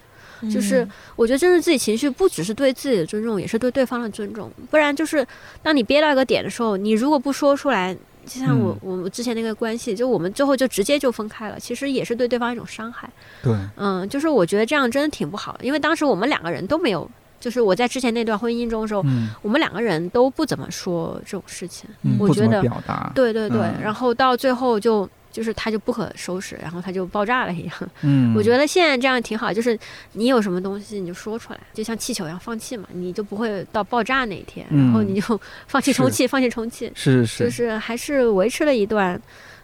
[0.53, 0.87] 就是
[1.17, 4.51] 我觉得正视自己情绪，不只是对自己的尊重，也是对对方的尊重。
[4.71, 5.27] 不然就是
[5.63, 13.09] 当你憋到一个点的时候，你如果不说出来，就像我、我们之前那个关系，就我们最后就直接就分开了，其实也是对对方一种伤害。
[13.43, 17.11] 对，嗯，就是我觉得这样真的挺不好的，因为当时我们两个人都没有，
[17.41, 21.89] 就是我在之前那段婚姻中的时候，嗯，我们两个人都不怎么说这种事情。
[22.19, 27.91] 我觉得表达，对对对，嗯然后到最后就就是它就不可收拾，然后它就爆炸了一样。
[28.03, 29.77] 嗯，我觉得现在这样挺好，就是
[30.13, 39.21] 你有什么东西你就说出来，就像气球一样放气嘛，你就不会到爆炸那一天，然后嗯你就放弃充气，放弃充气，是是，就是是还是维持了一段，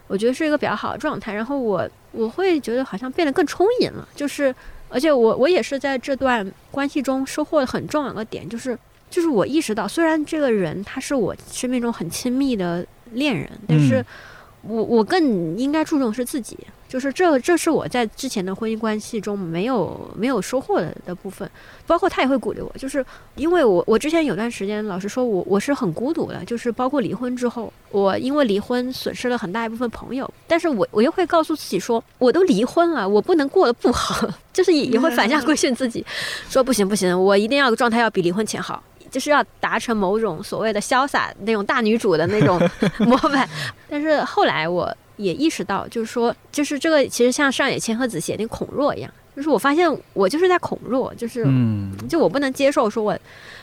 [0.07, 1.33] 我觉得是一个比较好的状态。
[1.33, 4.53] 然后我我会觉得好像变得更充盈了，就是
[4.89, 8.77] 而且我我也是在这段关系中收获了很重要的点，就是
[9.09, 14.05] 就是我意识到，虽然这个人他是我生命中很亲密的恋人，但是嗯
[14.61, 16.57] 我我更应该注重是自己，
[16.87, 21.49] 就是这这是我在之前的婚姻关系中没有没有收获的的部分，
[21.87, 23.05] 包括他也会鼓励我，就是
[23.35, 36.05] 因为我我之前有段时间老实说我我是很孤独的，就是包括离婚之后，我因为离婚损失了很大一部分朋友，但是我我又会告诉自己说，我都离婚了，我不能过得不好， 就是也也会反向规训自己，
[36.49, 38.83] 说不行不行，我一定要状态要比离婚前好。
[39.09, 42.59] 就是要达成某种所谓的潇洒那种大女主的那种
[42.99, 43.47] 模板，
[43.89, 51.91] 但是后来我也意识到，就是说，就是这个其实像上野千鹤子写那个孔若一样，就是我发现我就是在孔若，就是嗯。
[52.07, 53.17] 就我不能接受说我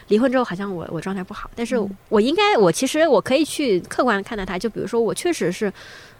[0.09, 1.97] 离婚之后好像我我状态不好，但是嗯。
[2.09, 5.73] 我应该我其实我可以去客观的看待它，就比如说我确实是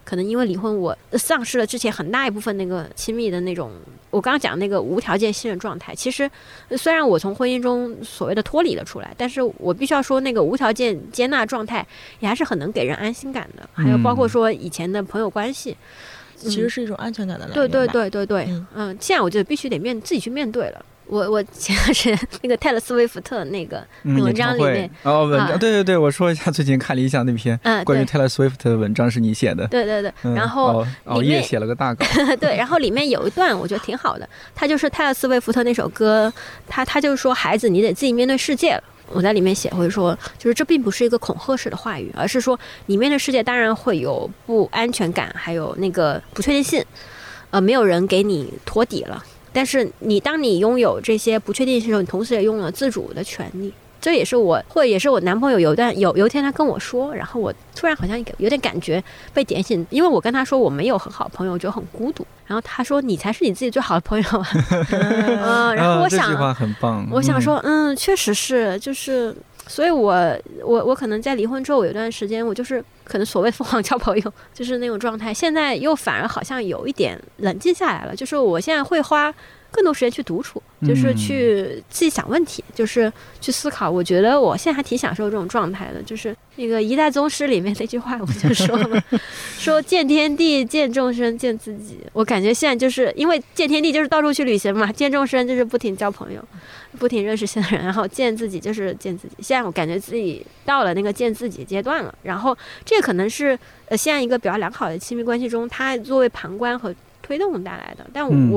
[0.07, 3.73] 可能因为离婚我丧失了之前很大一部分那个亲密的那种，
[4.11, 6.31] 我刚刚讲那个无条件信任状态，其实
[6.69, 11.85] 呃虽然我从婚姻中所谓的脱离了出来，但是我必须要说那个无条件接纳状态
[12.21, 14.29] 也还是很能给人安心感的，还有包括嗯。
[14.29, 15.77] 说以前的朋友关系，
[16.37, 18.67] 其实是一种安全感的来源对对，对对对，嗯。
[18.75, 20.85] 嗯，现在我觉得必须得面自己去面对了。
[21.07, 32.05] 我我前段时间那个泰勒斯威夫特那个嗯，文章里面哦，文啊章，对对对，我说一下最近看理想那篇嗯，关于对 Taylor Swift 的文章是你写的，对对对，嗯然后哦熬夜写了个大稿，
[32.41, 36.33] 对，然后里面有一段我觉得挺好的，他就是泰勒斯威夫特那首歌，
[36.67, 38.83] 他他就是说孩子，你得自己面对世界了。
[39.13, 46.85] 我在里面写会说，就是这并不是一个恐吓式的话语，而是说你面对世界当然会有不安全感，还有那个不确定性，
[47.51, 49.23] 呃，没有人给你托底了。
[49.57, 53.73] 但是你当你拥有这些不确定性的时候，你同时也拥有了自主的权利。
[53.99, 59.03] 这也是我，或者也是我男朋友有一段有有一天他跟我说，然后我突然好像有点感觉
[59.33, 62.25] 被点醒，因为我跟他说我没有很好朋友，我觉得很孤独。
[62.47, 64.47] 然后他说你才是你自己最好的朋友啊。
[64.93, 69.35] 嗯，然后啊我想，这句话很棒，嗯我想说，嗯，确实是，就是，
[69.67, 75.33] 所以我我我可能在离婚之后我有一段时间，我就是可能所谓疯狂交朋友， 就是那种状态。
[75.33, 79.33] 现在又反而好像有一点冷静下来了，就是我现在会花
[79.71, 83.91] 更多时间去独处，就是嗯去自己想问题，就是去思考。
[83.91, 89.05] 我觉得我现在还挺享受这种状态的，就是那个《一代宗师》里面那句话，我就说了，
[89.59, 91.99] 说见天地、见众生、见自己。
[92.13, 96.43] 我感觉现在就是因为见天地就是到处去旅行嘛，见众生就是不停交朋友。
[96.99, 99.35] 不停认识新的人，然后见自己就是见自己。
[99.41, 102.57] 现在我感觉自己到了那个见自己阶段了，然后
[102.87, 103.49] 这可能是
[103.91, 108.07] 呃现在一个比较良好的亲密关系中，它作为旁观和推动带来的。
[108.15, 108.51] 但嗯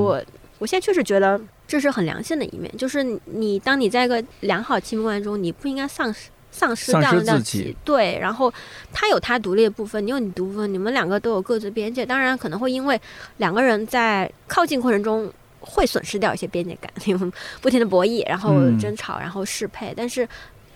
[0.60, 6.30] 我、现在确实觉得这是很良性的一面，就是你当你在一个良好亲密关系中，你不应该丧失。
[6.52, 8.52] 丧失丧掉自己对，然后
[8.92, 12.04] 他有他独立的部分，你有你独立部分，你们两个都有各自边界。
[12.04, 13.00] 当然，可能会因为
[13.36, 20.28] 两个人在靠近过程中会损失掉一些边界感，因为不停的博弈，然后嗯争吵，然后适配，但是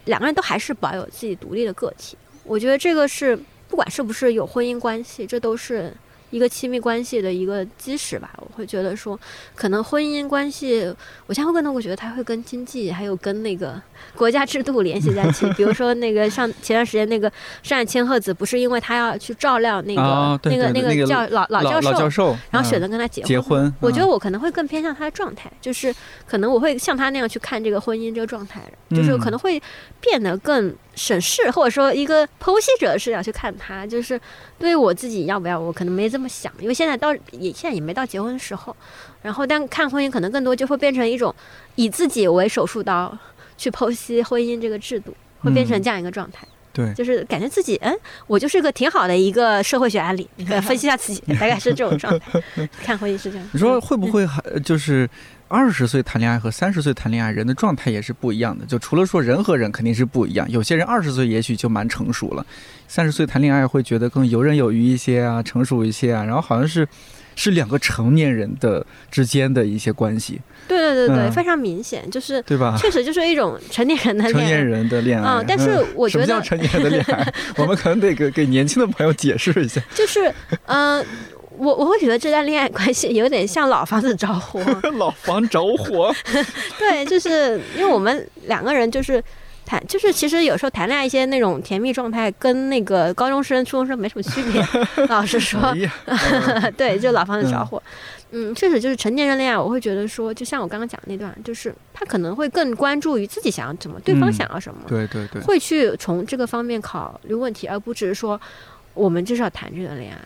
[0.04, 2.16] 两个人都还是保有自己独立的个体。
[2.44, 3.36] 我觉得这个是
[3.68, 5.92] 不管是不是有婚姻关系，这都是
[6.34, 8.32] 一个亲密关系的一个基石吧。
[8.38, 9.18] 我会觉得说，
[9.54, 10.92] 可能婚姻关系，
[11.26, 13.80] 我现在会更多，我觉得它会跟经济还有跟那个
[14.16, 15.48] 国家制度联系在一起。
[15.52, 17.30] 比如说那个上前段时间那个
[17.62, 23.28] 上海千鹤子，不是因为他要去照料那个、那个那个叫老老教授，教授，嗯然后选择跟他结婚。
[23.28, 25.94] 结婚，嗯我觉得我可能会更偏向他的状态，就是
[26.26, 28.60] 可能我会像他那样去看这个婚姻这个状态，
[28.90, 29.62] 就是嗯可能会
[30.00, 33.86] 变得更审视，或者说一个剖析者的视角去看他。
[33.86, 34.20] 就是
[34.58, 38.74] 对于我自己要不要，我可能没这么想，因为现在到也现在也没到结婚的时候。
[39.22, 41.34] 然后，但看婚姻可能更多就会变成一种
[41.76, 43.16] 以自己为手术刀
[43.56, 46.46] 去剖析婚姻这个制度，会变成嗯这样一个状态。
[46.74, 50.28] 对，就是感觉自己，嗯，我就是个挺好的一个社会学案例，
[50.60, 52.42] 分析一下自己，大概是这种状态。
[52.82, 53.48] 看婚姻是这样。
[53.52, 55.08] 你说会不会还就是
[55.54, 58.66] 二十岁谈恋爱和三十岁谈恋爱，人的状态也是不一样的？
[58.66, 62.44] 就除了说人和人肯定是不一样，有些人二十岁也许就蛮成熟了，
[62.88, 66.86] 三十岁谈恋爱会觉得更游刃有余一些啊，成熟一些啊，然后好像是。
[67.36, 72.76] 是两个成年人的之间的一些关系，对对对对，嗯非常明显，就是对吧？
[72.78, 74.64] 确实就是一种成年人的成年。
[74.64, 77.34] 人的恋爱，嗯但是我觉得什么叫成年人的恋爱？
[77.58, 79.82] 我们可能得给给年轻的朋友解释一下。
[79.96, 80.32] 就是，
[80.66, 81.04] 嗯、
[81.56, 84.60] 我我会觉得这段恋爱关系有点像老房子着火。
[84.98, 86.14] 老房着火，
[86.78, 89.22] 对，就是因为我们两个人就是
[89.64, 94.62] 谈，就是其实有时候谈恋爱一些那种甜蜜状态，跟那个高中生、初中生没什么区别。
[95.08, 95.60] 老实说
[96.76, 97.82] 对，就老房子着火。
[98.36, 104.80] 嗯，确实就是成年人恋爱，我会觉得说，就像我刚刚讲的那段，就是他可能会更关注于自己想要什么，对方嗯想要什么。
[104.88, 108.40] 对对对，会去从这个方面考虑问题，而不只是说
[108.92, 110.18] 我们就是要谈这个恋爱。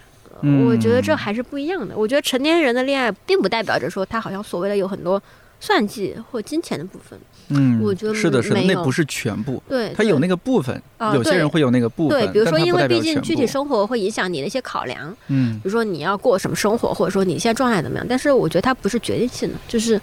[0.66, 1.96] 我觉得这还是不一样的。
[1.96, 5.20] 我觉得成年人的恋爱并不代表着说他好像所谓的有很多
[5.60, 7.18] 算计或金钱的部分。
[7.50, 18.06] 嗯，我觉得是的，是的，那不是全部，对，他有那个部分，啊有些人会有那个部分，对，比如说因为毕竟具体生活会影响你的一些考量，嗯比如说你要过什么生活，或者说你现在状态怎么样。
[18.06, 19.98] 但是我觉得它不是决定性的，就是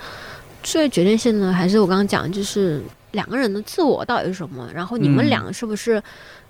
[0.63, 2.81] 最决定性的还是我刚刚讲，就是
[3.11, 6.01] 两个人的自我到底是什么，然后你们嗯俩是不是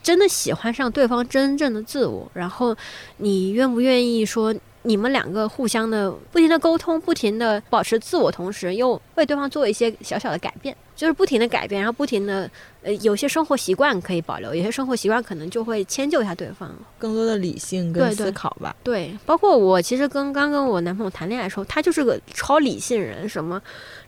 [0.06, 2.78] 真的喜欢上对方真正的自我，然后
[3.18, 4.54] 你愿不愿意说。
[4.88, 12.48] 你们两个互相的不停的沟通，不停的保持自我，同时又为对方做一些小小的改变，就是不停的改变，然后不停的
[12.84, 18.76] 呃，有些生活习惯可以保留，有些生活习惯可能就会迁就一下对方，更多的理性跟思考吧。
[18.84, 23.60] 对，包括我其实跟刚跟我男朋友谈恋爱的时候，他就是个超理性人，什么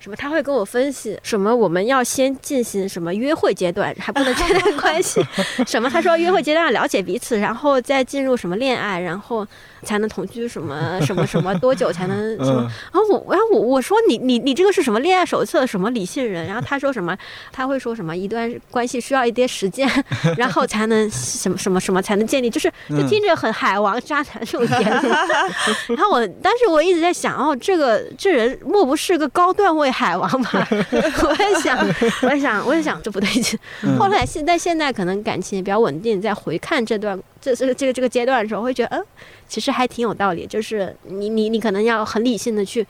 [0.08, 5.22] 什么他会跟我分析什么我们要先进行什么约会阶段，还不能确定 关系，
[5.68, 9.46] 什么他说约会阶段要了解彼此，然后再进入什么恋爱，然后
[9.84, 12.72] 才能同居，什么什么什么多久才能 什么，嗯。
[12.94, 17.14] 然后我然后我我说你你你这个是什么恋爱手册什么理性人，然后他说什么
[17.52, 19.92] 他会说什么一段关系需要一些时间，
[20.38, 25.18] 然后才能什么什么什么才能建立，就是就听着很海王渣男这种言论。
[25.98, 30.68] 然后我当时我一直在想，哦，这个这人莫不是个高段位海王吧？
[30.70, 31.78] 我也想，
[32.22, 33.60] 我也想，我也想，这不对劲。
[33.98, 39.06] 后来现在现在可能感情也比较稳定，在回看这段这这个这个这个阶段的时候，会觉得，嗯，
[39.48, 40.46] 其实还挺有道理。
[40.46, 42.86] 就是你你你可能要很理性的去。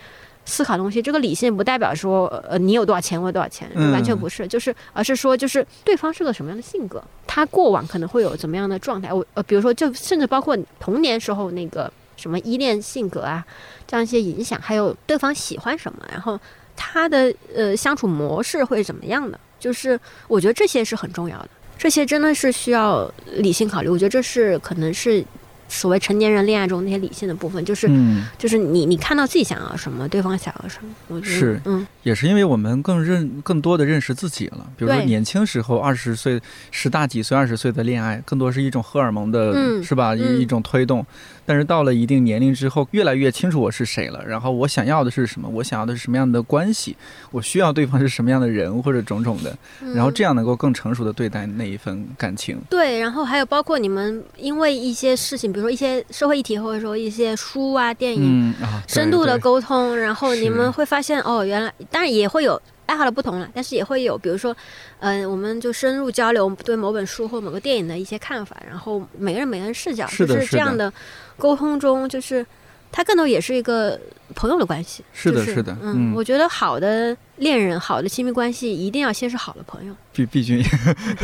[0.50, 13.46] 思考东西，这个理性不代表说，呃，你有多少钱，我有多少钱，完全不是，就是，而是说，就是对方是个什么样的性格，他过往可能会有怎么样的状态，我，呃，比如说，就甚至包括童年时候那个什么依恋性格啊，
[13.86, 16.40] 这样一些影响，还有对方喜欢什么，然后
[16.78, 20.00] 他的呃相处模式会怎么样的，就是
[20.30, 25.26] 我觉得这些是很重要的，这些真的是需要理性考虑，我觉得这是可能是。
[25.70, 27.90] 所谓成年人恋爱中那些理性的部分，就是，
[28.38, 34.66] 就是你你看到自己想要什么，对方想要什么，我觉得是，嗯，也是因为我们更认更多的认识自己了。
[34.78, 40.16] 比如说年轻时候二十岁十大几岁二十岁的恋爱，更多是一种荷尔蒙的，是吧？
[40.16, 41.06] 一一种推动。
[41.48, 46.96] 但是到了一定年龄之后，越来越清楚我是谁了，然后我想要的是什么，我想要的是什么样的关系，
[47.32, 49.58] 我需要对方是什么样的人或者种种的，
[49.96, 52.60] 然后这样能够更成熟的对待那一份感情。
[52.70, 58.54] 对，然后还有包括你们因为一些事情，比如说一些社会议题，或者说一些书啊、电影，
[58.86, 62.62] 深度的沟通，然后你们会发现哦，原来当然也会有。
[62.88, 64.56] 爱好的不同了，但是也会有，比如说，
[65.00, 70.92] 嗯，我们就深入交流对某本书或某个电影的一些看法，然后每个人每个人视角，就是这样的
[71.38, 72.46] 沟通中，就是
[72.92, 74.00] 它更多也是一个
[74.34, 75.04] 朋友的关系。
[75.14, 79.94] 是的，是的，嗯，我觉得好的恋人、好的亲密关系一定要先是好的朋友。
[80.14, 80.64] 毕 毕竟，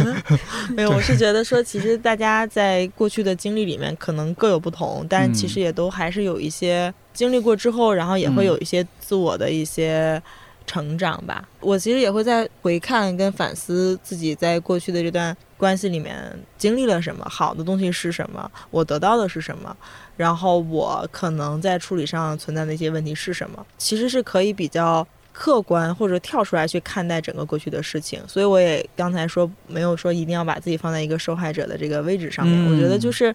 [0.76, 10.22] 没有，我是觉得说，其实大家在过去的经历里面可能各有不同，但其实也都还是有一些经历过之后，然后也会有一些自我的一些。
[10.66, 19.76] 成长吧，我其实也会在回看跟反思自己在过去的这段关系里面经历了什么，好的东西是什么，我得到的是什么，
[20.18, 28.22] 然后我可能在处理上存在的一些问题是什么，其实是可以比较客观或者跳出来去看待整个过去的事情。
[28.28, 33.34] 所以我也刚才说没有说一定要把自己放在一个受害者的这个位置上面，我觉得就是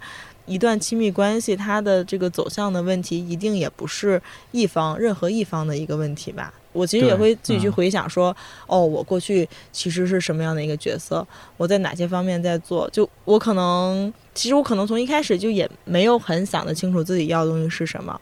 [0.49, 4.20] 一段亲密关系它的这个走向的问题，一定也不是
[4.51, 6.53] 一方任何一方的一个问题吧。
[6.72, 8.34] 我其实也会自己去回想，说，
[8.66, 11.26] 哦，我过去其实是什么样的一个角色？
[11.57, 12.88] 我在哪些方面在做？
[12.90, 18.20] 就我可能，其实我可能从一开始就也没有很想得清楚自己要的东西是什么，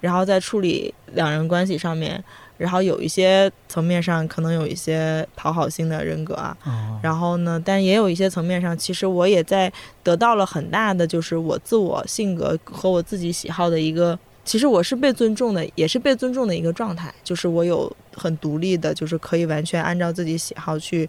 [0.00, 2.22] 然后在处理两人关系上面，
[2.58, 6.54] 然后有一些层面上可能有一些讨好性的人格啊，
[7.02, 14.18] 然后呢，但也有一些层面上，其实我也在得到了很大的，就是我自我性格和我自己喜好的一个。
[14.44, 21.06] 其实我是被尊重的，也是被尊重的一个状态，就是我有很独立的，就是可以完全按照自己喜好去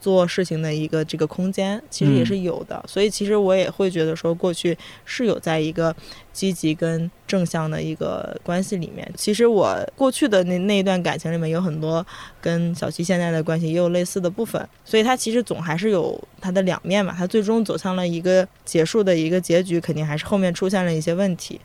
[0.00, 2.82] 做事情的一个这个空间，其实也是有的。
[2.88, 5.94] 所以其实我也会觉得说，过去是有在一个
[6.32, 9.06] 积极跟正向的一个关系里面。
[9.16, 12.04] 其实我过去的那那一段感情里面有很多
[12.40, 17.14] 跟小七现在的关系也有类似的部分，所以它其实总还是有它的两面嘛。
[17.16, 21.60] 它最终走向了一个结束的一个结局，肯定还是后面出现了一些问题。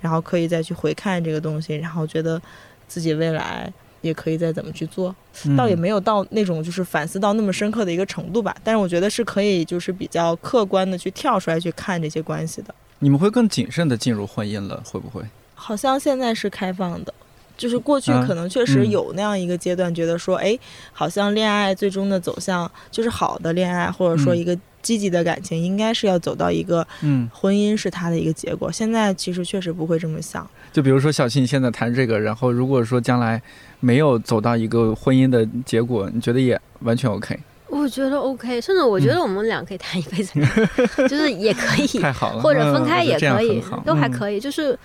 [0.00, 2.40] 然后可以再去回看这个东西，然后觉得
[2.86, 5.14] 自己未来也可以再怎么去做，
[5.56, 8.56] 倒也没有到那种就是反思到那么深刻的一个程度吧。
[8.62, 12.74] 但是我觉得是可以，就是比较客观的去跳出来去看这些关系的。
[13.00, 15.22] 你们会更谨慎的进入婚姻了，会不会？
[15.54, 17.14] 好像现在是开放的，
[17.56, 20.58] 就是过去可能确实有那样一个阶段，觉得说，哎，
[20.92, 24.58] 好像恋爱最终的走向就是好的恋爱，或者说一个。
[24.80, 28.70] 积极的感情应该是要走到一个，嗯，婚姻是他的一个结果。
[28.70, 30.48] 现在其实确实不会这么想。
[30.78, 33.42] 就比如说小七，你现在谈这个，然后如果说将来
[33.80, 37.36] 没有走到一个婚姻的结果，你觉得也完全 OK？
[37.66, 40.38] 我觉得 OK，甚至我觉得我们俩可以谈一辈子，
[41.08, 44.78] 就是也可以，太好了，或者分开也可以，都还可以，就是。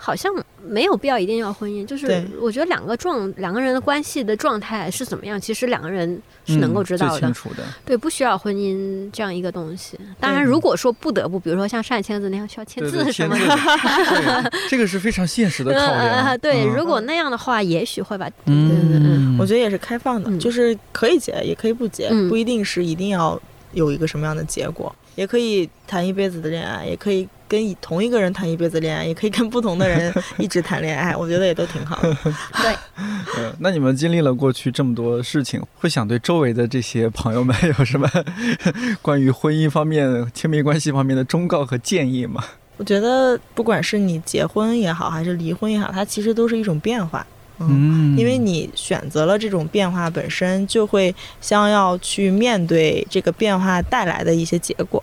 [0.00, 0.32] 好像
[0.64, 7.34] 没有必要一定要婚姻，就是我觉得两个状两个人的关系的状态是怎么样，其实两个人是能够知道的。
[7.84, 9.98] 对，不需要婚姻这样一个东西。
[10.20, 16.38] 当然，如果说不得不，比如说像上签字那样需要签字什么的，这个是非常现实的考量。
[16.38, 18.30] 对，如果那样的话，也许会吧。
[18.46, 23.40] 嗯，我觉得也是开放的，就是可以结，也可以不结，不一定是一定要
[23.72, 27.28] 有一个什么样的结果，也可以谈一辈子的恋爱，也可以。
[27.48, 31.98] 跟同一个人谈一辈子恋爱，也可以跟不同的人一直谈恋爱， 我觉得也都挺好。
[32.02, 32.76] 对，
[33.38, 38.08] 嗯，那你们经历了过去这么多事情，会想对周围的这些朋友们有什么
[39.00, 42.44] 关于婚姻方面、亲密关系方面的忠告和建议吗？
[42.76, 47.26] 我觉得，不管是你结婚也好，还是离婚也好，它其实都是一种变化。
[47.60, 55.02] 嗯，因为你选择了这种变化本身，就会将要去面对这个变化带来的一些结果。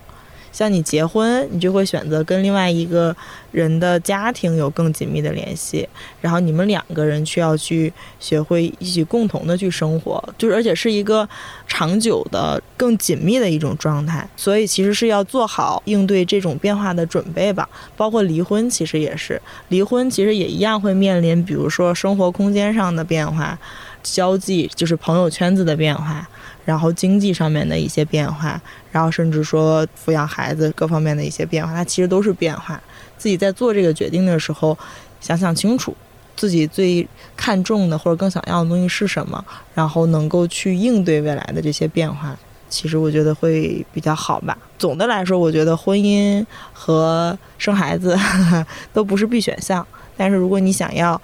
[0.56, 3.14] 像你结婚，你就会选择跟另外一个
[3.52, 5.86] 人的家庭有更紧密的联系，
[6.22, 11.28] 然后你们两个人需要去学会一起共同的去生活，就是而且是一个
[11.66, 14.26] 长久的、更紧密的一种状态。
[14.34, 17.68] 所以其实是要做好应对这种变化的准备吧。
[17.94, 23.58] 包括离婚，其实也是离婚，其实也一样会面临，比如说生活空间上的变化，
[24.02, 26.26] 交际就是朋友圈子的变化。
[26.66, 28.60] 然后经济上面的一些变化，
[28.92, 32.78] 然后甚至说抚养孩子各方面的一些变化，它其实都是变化。
[33.16, 34.76] 自己在做这个决定的时候，
[35.20, 35.96] 想想清楚
[36.36, 39.42] 自己最看重的或者更想要的东西是什么，
[39.74, 42.36] 然后能够去应对未来的这些变化。
[42.68, 44.58] 其实我觉得会比较好吧。
[44.76, 48.18] 总的来说，我觉得婚姻和生孩子
[48.92, 49.86] 都不是必选项，
[50.16, 51.18] 但是如果你想要，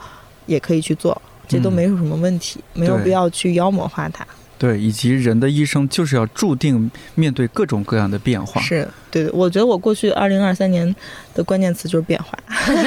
[0.46, 4.24] 也可以去做，这都没有什么问题，没有必要去妖魔化它。
[4.62, 8.60] 对，以及人的一生就是要注定面对各种各样的变化。
[8.60, 10.94] 是对，我觉得我过去二零二三年
[11.34, 12.38] 的关键词就是变化，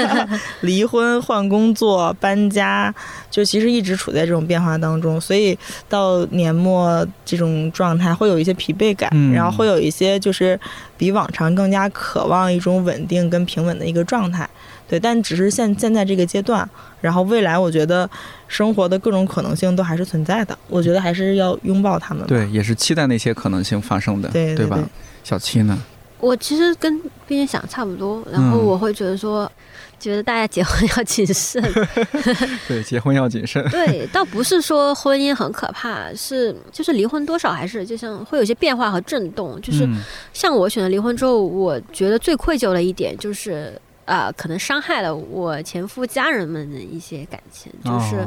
[0.61, 2.95] 离婚、换工作、搬家，
[3.29, 5.57] 就其实一直处在这种变化当中，所以
[5.89, 10.57] 到年末这种状态会有一些疲惫感，然后会有一些就是
[10.97, 14.49] 比往常更加渴望一种稳定跟平稳的一个状态。
[14.87, 16.67] 对，但只是现现在这个阶段，
[17.01, 18.07] 然后未来我觉得
[18.47, 22.25] 生活的各种可能性都还是存在的，我觉得还是要拥抱他们。
[22.27, 24.79] 对，也是期待那些可能性发生的，对对吧？
[25.23, 25.75] 小七呢？
[26.19, 29.51] 我其实跟冰冰想差不多，然后我会觉得说，
[29.99, 31.61] 觉得大家结婚要谨慎。
[32.67, 33.67] 对，结婚要谨慎。
[33.69, 39.59] 对，倒不是说婚姻很可怕，是就是离婚多少还是就像会有些变化和震动。
[39.61, 39.87] 就是
[40.31, 43.79] 像我选择离婚之后，我觉得最愧疚的一点就是。
[44.05, 48.25] 啊，可能伤害了我前夫家人们的一些感情，就是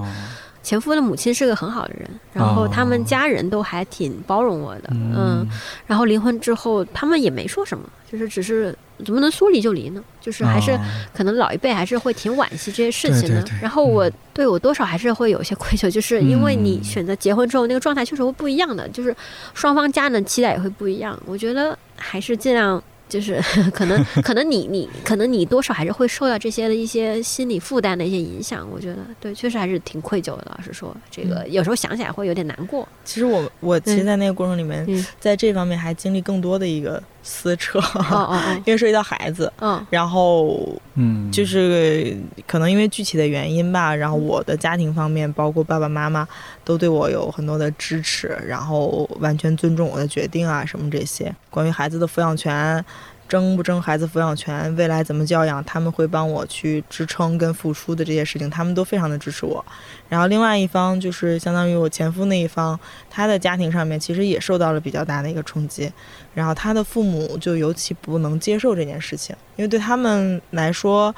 [0.62, 5.46] 前夫的母亲是个很好的人，然后他们家人都还挺包容我的，嗯，
[5.86, 10.02] 然后离婚之后他们也没说什么，就是只是怎么能说离就离呢？
[10.20, 10.78] 就是还是
[11.14, 13.42] 可能老一辈还是会挺惋惜这些事情的。
[13.62, 19.14] 然后我对我多少还是会有些愧疚，就是因为你选择结婚之后那个状态确实会不一样的，就是
[19.54, 21.18] 双方家人的期待也会不一样。
[21.24, 22.82] 我觉得还是尽量。
[23.08, 23.40] 就是
[23.72, 28.68] 可能，可能你你可能你多少还是会受到这些的一些心理负担的一些影响。
[28.70, 30.46] 我觉得对，确实还是挺愧疚的。
[30.56, 32.86] 老实说，这个有时候想起来会有点难过。
[33.04, 34.86] 其实我我其实，在那个过程里面，
[35.18, 37.78] 在这方面还经历更多的一个撕扯，
[38.64, 39.52] 因为涉及到孩子。
[39.60, 46.26] 嗯，然后嗯，就是可能因为具体的原因吧，然后我的家庭方面，包括爸爸妈妈，
[46.64, 52.82] 都对我有很多的支持，然后完全尊重我的决定啊，什么这些关于孩子的抚养权。
[53.28, 59.64] 争不争孩子抚养权，未来怎么教养，他们会帮我去支撑跟付出的这些事情，他们都非常的支持我。
[60.08, 62.78] 然后另外一方就是相当于我前夫那一方，
[63.10, 65.92] 他的家庭上面其实也受到了比较大的一个冲击，
[66.34, 71.14] 然后他的父母就尤其不能接受这件事情，因为对他们来说。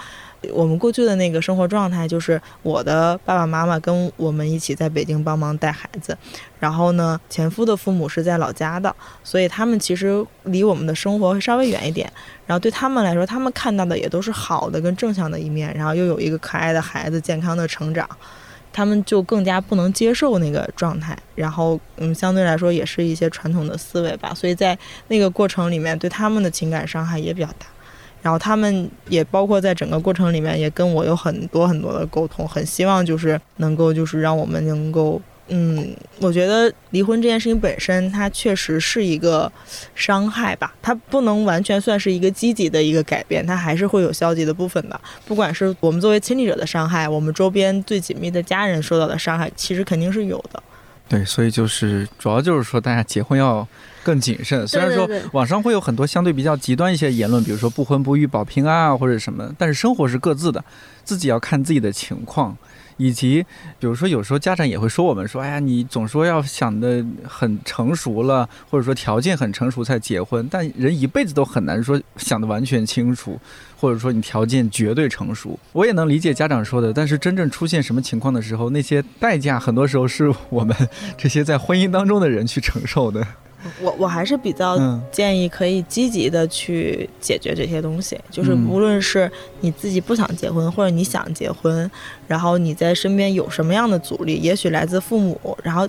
[0.53, 6.17] 我们过去的那个生活状态就是我的爸爸妈妈跟我们一起在北京帮忙带孩子，
[6.59, 12.11] 然后呢，前夫的父母是在老家的，所以他们其实离我们的生活会稍微远一点。
[12.47, 18.09] 然后对他们来说，他们看到的也都是好的跟正向的一面，然后又有一个可爱的孩子健康的成长，
[18.73, 21.17] 他们就更加不能接受那个状态。
[21.35, 24.77] 然后，嗯，相对来说也是一些传统的思维吧，所以在
[25.09, 27.67] 那个过程里面，对他们的情感伤害也比较大。
[28.23, 39.51] 然后他们也包括在整个过程里面，也跟我有很多很多的沟通，很希望就是能够就是让我们能够，嗯，我觉得离婚这件事情本身它确实是一个
[39.95, 45.01] 伤害吧，它不能完全算是一个积极的一个改变，它还是会有消极的部分的。
[45.27, 50.63] 不管是我们作为亲历者的伤害，我们周边最紧密的家人受到的伤害，其实肯定是有的。
[51.09, 53.67] 对，所以就是主要就是说，大家结婚要
[54.03, 54.67] 更谨慎。
[54.67, 60.65] 虽然说网上会有很多相对比较极端一些言论，比如说不婚不育保平安啊，或者什么，但是生活是各自的，
[61.05, 62.57] 自己要看自己的情况。
[62.97, 63.43] 以及，
[63.79, 73.41] 比如说，有时候家长也会说我们说，哎呀，你总说要想的很成熟了，或者说条件很成熟才结婚，但人一辈子都很难说想的完全清楚，
[73.75, 75.59] 或者说你条件绝对成熟。
[75.73, 80.77] 我也能理解家长说的，但是真正出现什么情况的时候，那些代价很多时候是我们
[81.17, 83.27] 这些在婚姻当中的人去承受的。
[83.81, 84.79] 我我还是比较
[85.13, 89.31] 建议可以积极的去解决这些东西，就是无论是
[89.61, 91.91] 你自己不想结婚，或者你想结婚，
[92.27, 95.87] 然后你在身边有什么样的阻力，也许来自父母，然后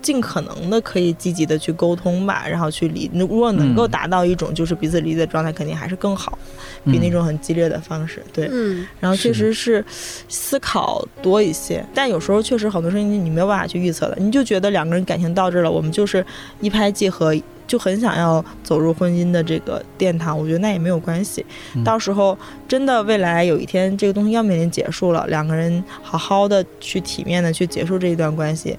[0.00, 3.10] 尽可能的可以积极的去沟通吧，然后去理。
[3.14, 6.38] 如果能够达到一种就是彼此理解的状态，肯定还是更好，
[6.84, 8.22] 比那种很激烈的方式。
[8.32, 9.84] 对，嗯，然后确实是
[10.28, 14.16] 思考多一些，但有时候确实很多事情你没有办法去预测的。
[14.18, 16.24] 你就觉得两个人感情到这了，我们就是
[16.60, 17.34] 一拍即合，
[17.66, 20.38] 就很想要走入婚姻的这个殿堂。
[20.38, 21.44] 我觉得那也没有关系，
[21.84, 22.38] 到时候
[22.68, 28.76] 真的未来有一天这个东西要面临结束了，两个人好好的去体面的去结束这一段关系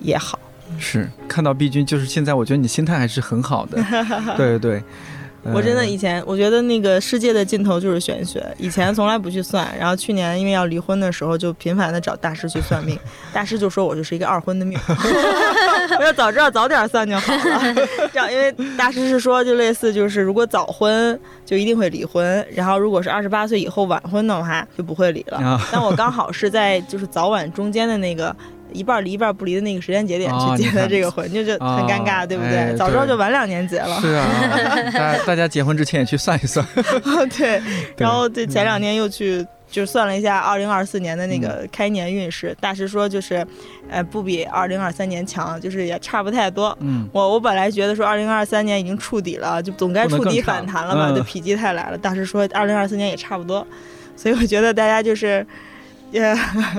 [0.00, 0.38] 也好。
[0.78, 3.80] 是看到毕君，就是现在，我觉得你心态还是很好的。
[4.36, 4.82] 对对对，
[5.52, 12.98] 我真的以前我觉得那个世界的尽头就是玄学，以前从来不去算，然后去年因为要离婚的时候，就频繁的找大师去算命，
[13.32, 14.76] 大师就说我就是一个二婚的命，
[16.00, 17.74] 我要早知道早点算就好了。
[18.12, 25.60] 这样，因为大师是说，就类似就是如果早婚就一定会离婚，然后如果是二十八岁以后晚婚的话就不会离了。
[25.70, 28.34] 但我刚好是在就是早晚中间的那个。
[28.72, 32.74] 一半离一半不离的那个时间节点去结的这个婚，就就很尴尬，对不对？
[32.76, 34.00] 早知道就晚两年结了。
[34.00, 34.26] 是啊，
[34.92, 36.66] 大大家结婚之前也去算一算。
[37.36, 37.62] 对，
[37.96, 43.46] 然后这前两天又去就算了一下二零二四年的那个开年运势，大师说就是，
[43.88, 46.76] 呃，不比二零二三年强，就是也差不太多。
[46.80, 51.98] 嗯，我我本来觉得说二零二三年已经触底了，就总该触底反弹了嘛，就否极泰来了。
[51.98, 53.66] 大师说二零二四年也差不多，
[54.16, 55.46] 所以我觉得大家就是。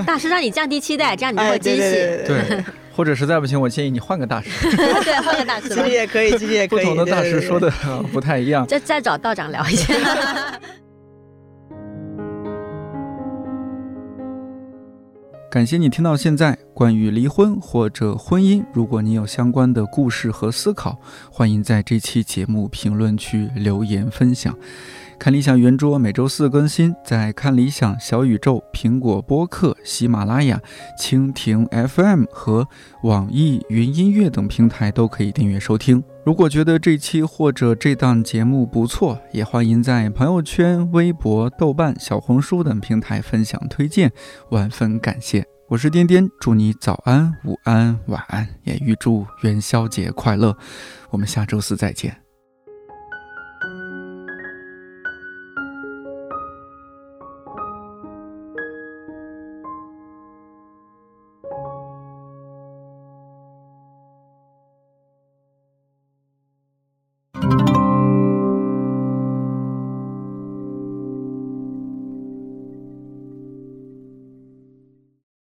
[0.05, 1.79] 大师让你降低期待，这样你就会惊喜。
[1.79, 2.63] 对，
[2.95, 4.49] 或者实在不行，我建议你换个大师。
[4.75, 5.69] 对，换个大师。
[5.69, 6.85] 其实也可以，其实也可以。
[6.85, 7.71] 不同的大师说的
[8.11, 8.65] 不太一样。
[8.67, 9.93] 再再找道长聊一下。
[15.51, 16.57] 感谢你听到现在。
[16.73, 20.99] 关于离婚或者婚姻，如果你有相关的故事和思考，
[21.31, 24.53] 欢迎在这期节目评论区留言分享。
[25.17, 30.61] 看理想圆桌每周四更新，在看理想、小宇宙、苹果播客、喜马拉雅、
[30.99, 32.67] 蜻蜓 FM 和
[33.03, 36.03] 网易云音乐等平台都可以订阅收听。
[36.25, 44.11] 如果觉得这期或者这档节目不错，也欢迎在朋友圈、微博、豆瓣、小红书等平台分享推荐，
[44.49, 45.45] 万分感谢。
[45.67, 50.55] 我是颠颠，祝你早安、午安、晚安，也预祝元宵节快乐。
[51.09, 52.24] 我们下周四再见。